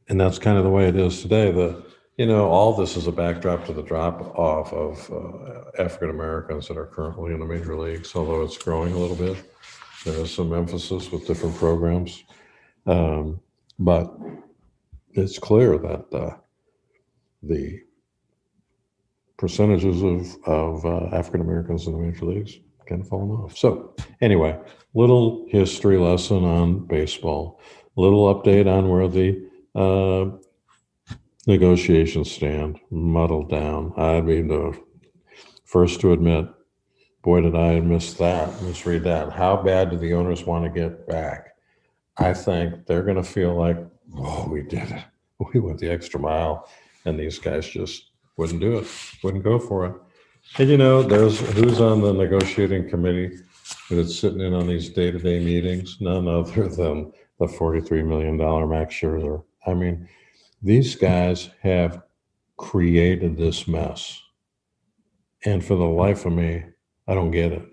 [0.08, 1.52] and that's kind of the way it is today.
[1.52, 1.84] The
[2.18, 6.68] you know all this is a backdrop to the drop off of uh, African Americans
[6.68, 9.38] that are currently in the major leagues, although it's growing a little bit.
[10.06, 12.24] There is some emphasis with different programs,
[12.86, 13.42] um,
[13.80, 14.16] but
[15.14, 16.38] it's clear that uh,
[17.42, 17.80] the
[19.38, 22.60] percentages of, of uh, African Americans in the major leagues
[22.92, 23.58] of fallen off.
[23.58, 24.60] So, anyway,
[24.94, 27.60] little history lesson on baseball,
[27.96, 30.38] little update on where the uh,
[31.48, 33.94] negotiations stand, muddled down.
[33.98, 34.78] I'd be the
[35.66, 36.48] first to admit,
[37.22, 39.32] boy, did I miss that, misread that.
[39.32, 41.56] How bad do the owners want to get back?
[42.18, 43.78] I think they're going to feel like,
[44.18, 45.04] oh, we did it.
[45.54, 46.70] We went the extra mile.
[47.04, 48.88] And these guys just wouldn't do it,
[49.22, 49.94] wouldn't go for it.
[50.58, 53.38] And you know, there's who's on the negotiating committee
[53.90, 55.98] that's sitting in on these day to day meetings?
[56.00, 58.38] None other than the $43 million
[58.70, 59.44] Max Scherzer.
[59.68, 60.08] I mean,
[60.62, 62.02] these guys have
[62.58, 64.22] created this mess.
[65.44, 66.64] And for the life of me,
[67.08, 67.66] I don't get it.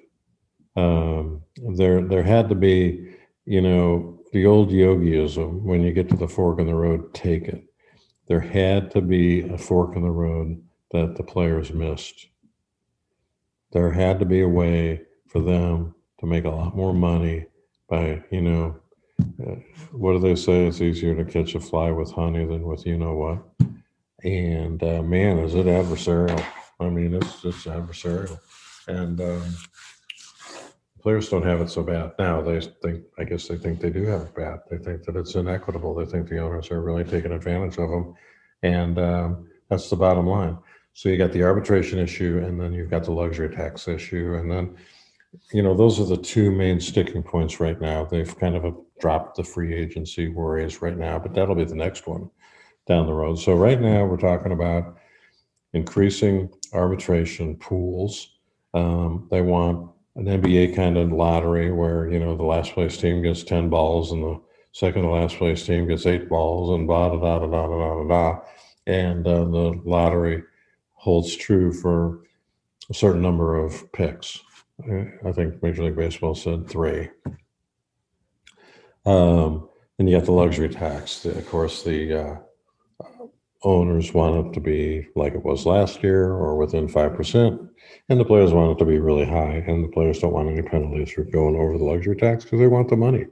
[0.76, 1.42] Um,
[1.76, 3.14] there, there had to be,
[3.44, 7.44] you know, the old yogiism when you get to the fork in the road, take
[7.44, 7.64] it.
[8.26, 12.28] There had to be a fork in the road that the players missed.
[13.72, 17.46] There had to be a way for them to make a lot more money
[17.88, 18.76] by, you know,
[19.44, 19.56] uh,
[19.92, 20.66] what do they say?
[20.66, 23.68] It's easier to catch a fly with honey than with you know what.
[24.24, 26.44] And uh, man, is it adversarial?
[26.80, 28.38] I mean, it's it's adversarial,
[28.88, 29.56] and um,
[31.00, 32.40] players don't have it so bad now.
[32.40, 34.60] They think, I guess, they think they do have it bad.
[34.70, 35.94] They think that it's inequitable.
[35.94, 38.14] They think the owners are really taking advantage of them,
[38.62, 40.58] and um, that's the bottom line.
[40.94, 44.50] So you got the arbitration issue, and then you've got the luxury tax issue, and
[44.50, 44.76] then
[45.52, 48.04] you know those are the two main sticking points right now.
[48.04, 52.06] They've kind of dropped the free agency worries right now, but that'll be the next
[52.06, 52.30] one
[52.86, 53.38] down the road.
[53.38, 54.96] So right now we're talking about
[55.72, 58.36] increasing arbitration pools.
[58.74, 63.22] Um, they want an NBA kind of lottery where you know the last place team
[63.22, 64.40] gets ten balls and the
[64.72, 68.02] second to last place team gets eight balls and blah da da da da da
[68.02, 68.40] da da,
[68.86, 70.42] and uh, the lottery
[71.02, 72.20] holds true for
[72.88, 74.40] a certain number of picks.
[75.26, 77.08] I think Major League Baseball said three.
[79.04, 81.24] Um, and you got the luxury tax.
[81.24, 82.36] Of course, the uh,
[83.64, 87.68] owners want it to be like it was last year or within 5%.
[88.08, 89.64] And the players want it to be really high.
[89.66, 92.68] And the players don't want any penalties for going over the luxury tax because they
[92.68, 93.26] want the money.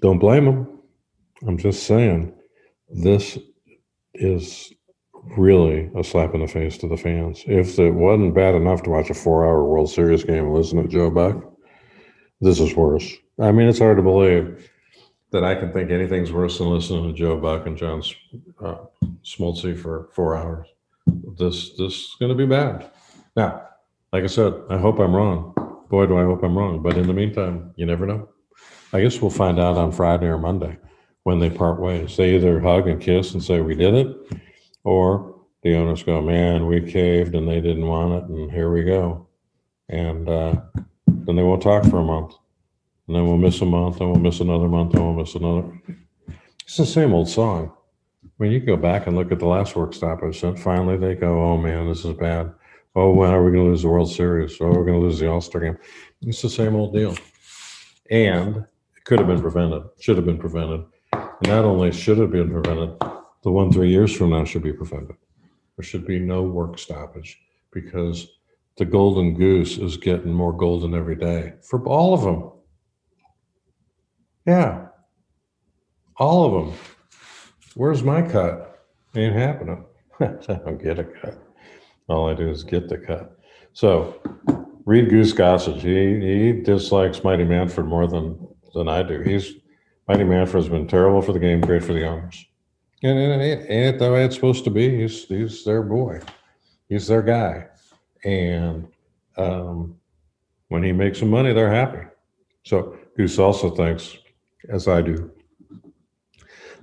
[0.00, 0.78] Don't blame them.
[1.48, 2.32] I'm just saying
[2.88, 3.38] this
[4.14, 4.72] is
[5.36, 7.42] really a slap in the face to the fans.
[7.46, 10.82] If it wasn't bad enough to watch a four hour World Series game and listen
[10.82, 11.52] to Joe Buck,
[12.40, 13.12] this is worse.
[13.40, 14.70] I mean, it's hard to believe
[15.30, 18.02] that I can think anything's worse than listening to Joe Buck and John
[18.62, 18.76] uh,
[19.24, 20.68] Smoltz for four hours.
[21.06, 22.90] This this is going to be bad.
[23.34, 23.62] Now,
[24.12, 25.54] like I said, I hope I'm wrong.
[25.88, 26.82] Boy, do I hope I'm wrong.
[26.82, 28.28] But in the meantime, you never know.
[28.92, 30.78] I guess we'll find out on Friday or Monday
[31.22, 32.16] when they part ways.
[32.16, 34.16] They either hug and kiss and say we did it,
[34.84, 38.82] or the owners go, man, we caved and they didn't want it, and here we
[38.82, 39.26] go.
[39.88, 40.60] And uh,
[41.06, 42.34] then they won't talk for a month.
[43.06, 45.80] And then we'll miss a month, and we'll miss another month, and we'll miss another.
[46.62, 47.72] It's the same old song.
[48.38, 51.42] When you go back and look at the last work stoppage, and finally they go,
[51.42, 52.52] oh man, this is bad.
[52.94, 54.56] Oh, when are we going to lose the World Series?
[54.60, 55.78] Oh, we're going to lose the All Star game.
[56.22, 57.16] It's the same old deal.
[58.10, 60.84] And it could have been prevented, should have been prevented.
[61.12, 62.96] And not only should have been prevented,
[63.42, 65.16] the one three years from now should be prevented.
[65.76, 67.40] There should be no work stoppage
[67.72, 68.28] because
[68.76, 72.52] the golden goose is getting more golden every day for all of them.
[74.46, 74.86] Yeah,
[76.16, 76.78] all of them.
[77.74, 78.86] Where's my cut?
[79.14, 79.84] Ain't happening.
[80.20, 81.38] I don't get a cut.
[82.08, 83.38] All I do is get the cut.
[83.72, 84.20] So
[84.84, 85.80] read Goose Gossage.
[85.80, 89.20] He he dislikes Mighty Manfred more than than I do.
[89.20, 89.54] He's
[90.08, 92.44] Mighty Manfred's been terrible for the game, great for the owners.
[93.02, 95.00] And ain't it the way it's supposed to be.
[95.00, 96.20] He's he's their boy.
[96.88, 97.66] He's their guy.
[98.24, 98.86] And
[99.36, 99.96] um,
[100.68, 102.06] when he makes some money, they're happy.
[102.64, 104.16] So Goose also thinks,
[104.68, 105.32] as I do,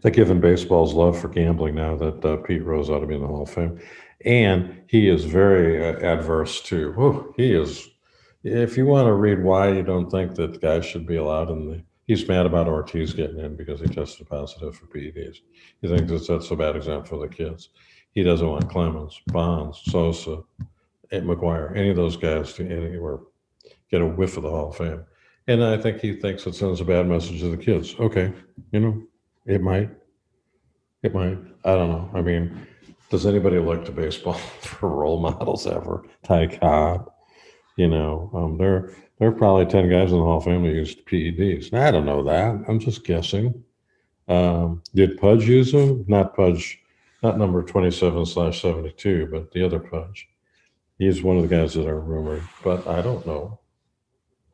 [0.02, 3.22] that given baseball's love for gambling now, that uh, Pete Rose ought to be in
[3.22, 3.80] the Hall of Fame.
[4.26, 7.88] And he is very uh, adverse to, he is,
[8.44, 11.70] if you want to read why you don't think that guys should be allowed in
[11.70, 15.42] the, he's mad about Ortiz getting in because he tested positive for PEDs.
[15.80, 17.70] He thinks that that's a bad example for the kids.
[18.16, 20.42] He doesn't want Clemens, Bonds, Sosa,
[21.12, 23.20] McGwire, any of those guys to anywhere
[23.92, 25.06] get a whiff of the Hall of Fame.
[25.48, 27.96] And I think he thinks it sends a bad message to the kids.
[28.00, 28.34] Okay,
[28.72, 29.04] you know,
[29.46, 29.92] it might.
[31.04, 31.38] It might.
[31.64, 32.10] I don't know.
[32.16, 32.66] I mean,
[33.12, 36.04] does anybody look to baseball for role models ever?
[36.24, 37.12] Ty Cobb,
[37.78, 40.74] you know, um, there there are probably ten guys in the Hall of Fame that
[40.74, 41.74] used PEDs.
[41.74, 42.64] I don't know that.
[42.68, 43.64] I'm just guessing.
[44.28, 46.06] Um, did Pudge use them?
[46.08, 46.80] Not Pudge,
[47.22, 50.28] not number twenty-seven slash seventy-two, but the other Pudge.
[50.98, 53.60] He's one of the guys that are rumored, but I don't know.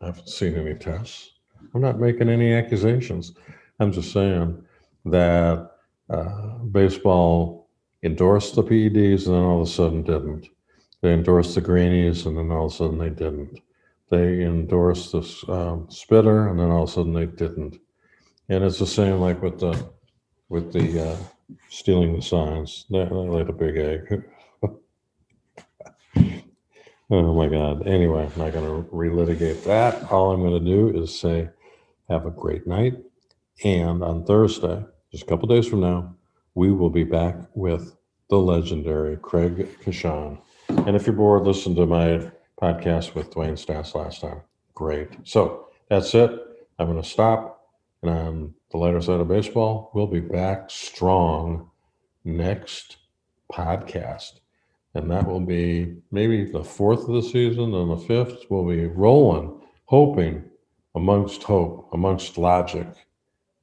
[0.02, 1.32] I haven't seen any tests.
[1.74, 3.34] I'm not making any accusations.
[3.80, 4.64] I'm just saying
[5.06, 5.72] that
[6.10, 7.70] uh, baseball
[8.04, 10.48] endorsed the PEDs and then all of a sudden didn't.
[11.02, 13.60] They endorsed the greenies and then all of a sudden they didn't.
[14.10, 17.78] They endorsed the um, spitter and then all of a sudden they didn't.
[18.50, 19.90] And it's the same like with the
[20.50, 21.18] with the uh,
[21.70, 22.86] stealing the signs.
[22.90, 24.24] They, they laid a big egg.
[27.10, 27.88] oh my God.
[27.88, 30.12] Anyway, I'm not going to relitigate that.
[30.12, 31.50] All I'm going to do is say,
[32.10, 32.98] have a great night.
[33.64, 36.16] And on Thursday, just a couple days from now,
[36.54, 37.96] we will be back with
[38.30, 40.40] the legendary Craig Kashan.
[40.70, 42.32] And if you're bored, listen to my
[42.66, 44.42] podcast with Dwayne Stass last time.
[44.74, 45.10] Great.
[45.24, 46.32] So that's it.
[46.80, 47.70] I'm going to stop.
[48.02, 51.70] And on the lighter side of baseball, we'll be back strong
[52.24, 52.98] next
[53.54, 54.40] podcast.
[54.96, 58.46] And that will be maybe the fourth of the season and the fifth.
[58.50, 60.44] We'll be rolling, hoping
[60.96, 62.88] amongst hope, amongst logic,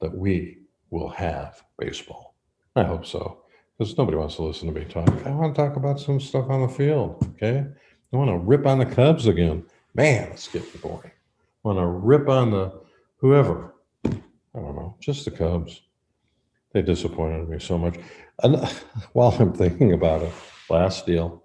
[0.01, 0.59] that we
[0.91, 2.37] will have baseball.
[2.77, 3.43] I hope so,
[3.77, 5.09] because nobody wants to listen to me talk.
[5.27, 7.27] I want to talk about some stuff on the field.
[7.35, 7.67] Okay,
[8.13, 9.65] I want to rip on the Cubs again.
[9.95, 11.11] Man, it's getting boring.
[11.65, 12.81] I want to rip on the
[13.17, 13.75] whoever.
[14.05, 14.11] I
[14.55, 15.83] don't know, just the Cubs.
[16.73, 17.97] They disappointed me so much.
[18.43, 18.57] And
[19.13, 20.33] while I'm thinking about it,
[20.69, 21.43] last deal,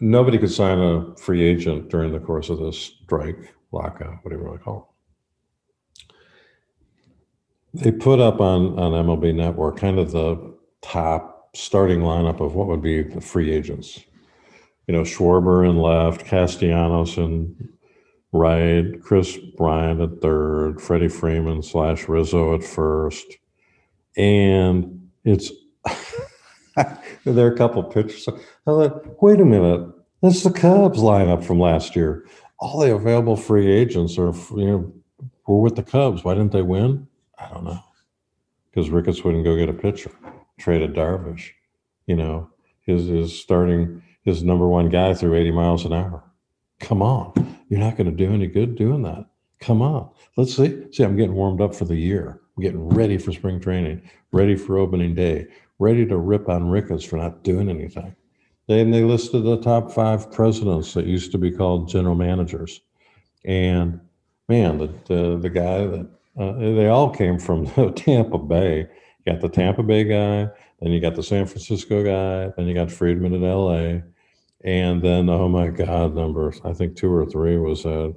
[0.00, 4.48] nobody could sign a free agent during the course of this strike, lockout, whatever you
[4.48, 4.94] want to call
[6.06, 6.14] it.
[7.72, 12.66] They put up on, on MLB Network kind of the top starting lineup of what
[12.66, 14.00] would be the free agents.
[14.90, 17.54] You know, Schwarber in left, Castellanos in
[18.32, 23.36] right, Kris Bryant at third, Freddie Freeman slash Rizzo at first.
[24.16, 25.52] And it's
[27.24, 28.26] there are a couple pictures.
[28.26, 28.32] I
[28.64, 29.88] thought, wait a minute,
[30.22, 32.26] that's the Cubs lineup from last year.
[32.58, 34.92] All the available free agents are you know
[35.46, 36.24] were with the Cubs.
[36.24, 37.06] Why didn't they win?
[37.38, 37.78] I don't know.
[38.72, 40.10] Because Ricketts wouldn't go get a pitcher,
[40.58, 41.50] traded Darvish.
[42.08, 42.50] You know,
[42.80, 46.22] his his starting his number one guy threw 80 miles an hour.
[46.80, 47.32] Come on.
[47.68, 49.26] You're not going to do any good doing that.
[49.60, 50.10] Come on.
[50.36, 50.86] Let's see.
[50.92, 52.40] See, I'm getting warmed up for the year.
[52.56, 54.02] I'm getting ready for spring training,
[54.32, 55.46] ready for opening day,
[55.78, 58.14] ready to rip on Ricketts for not doing anything.
[58.66, 62.80] Then they listed the top five presidents that used to be called general managers.
[63.44, 64.00] And
[64.48, 68.88] man, the the, the guy that uh, they all came from Tampa Bay.
[69.24, 70.48] You got the Tampa Bay guy,
[70.80, 74.02] then you got the San Francisco guy, then you got Friedman in L.A.,
[74.62, 78.12] and then oh my God, number I think two or three was at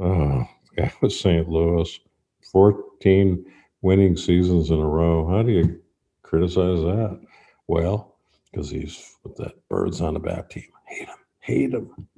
[0.00, 0.48] oh,
[1.00, 1.48] was St.
[1.48, 2.00] Louis,
[2.50, 3.44] fourteen
[3.82, 5.28] winning seasons in a row.
[5.28, 5.80] How do you
[6.22, 7.20] criticize that?
[7.68, 8.16] Well,
[8.50, 10.64] because he's with that birds on the bat team.
[10.86, 12.08] Hate him, hate him.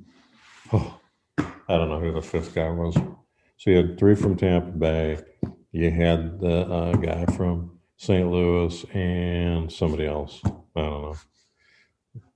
[0.73, 0.99] Oh,
[1.39, 2.95] I don't know who the fifth guy was.
[3.59, 5.19] So you had three from Tampa Bay.
[5.77, 8.27] You had the uh, guy from St.
[8.27, 10.41] Louis and somebody else.
[10.43, 11.17] I don't know.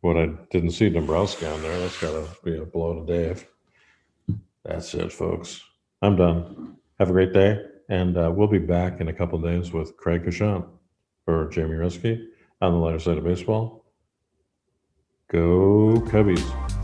[0.02, 1.78] What I didn't see Dombrowski on there.
[1.78, 3.46] That's got to be a blow to Dave.
[4.62, 5.62] That's it, folks.
[6.02, 6.76] I'm done.
[6.98, 7.64] Have a great day.
[7.88, 10.66] And uh, we'll be back in a couple days with Craig Kashan
[11.26, 12.22] or Jamie Reske
[12.60, 13.86] on the lighter side of baseball.
[15.28, 16.80] Go Cubbies.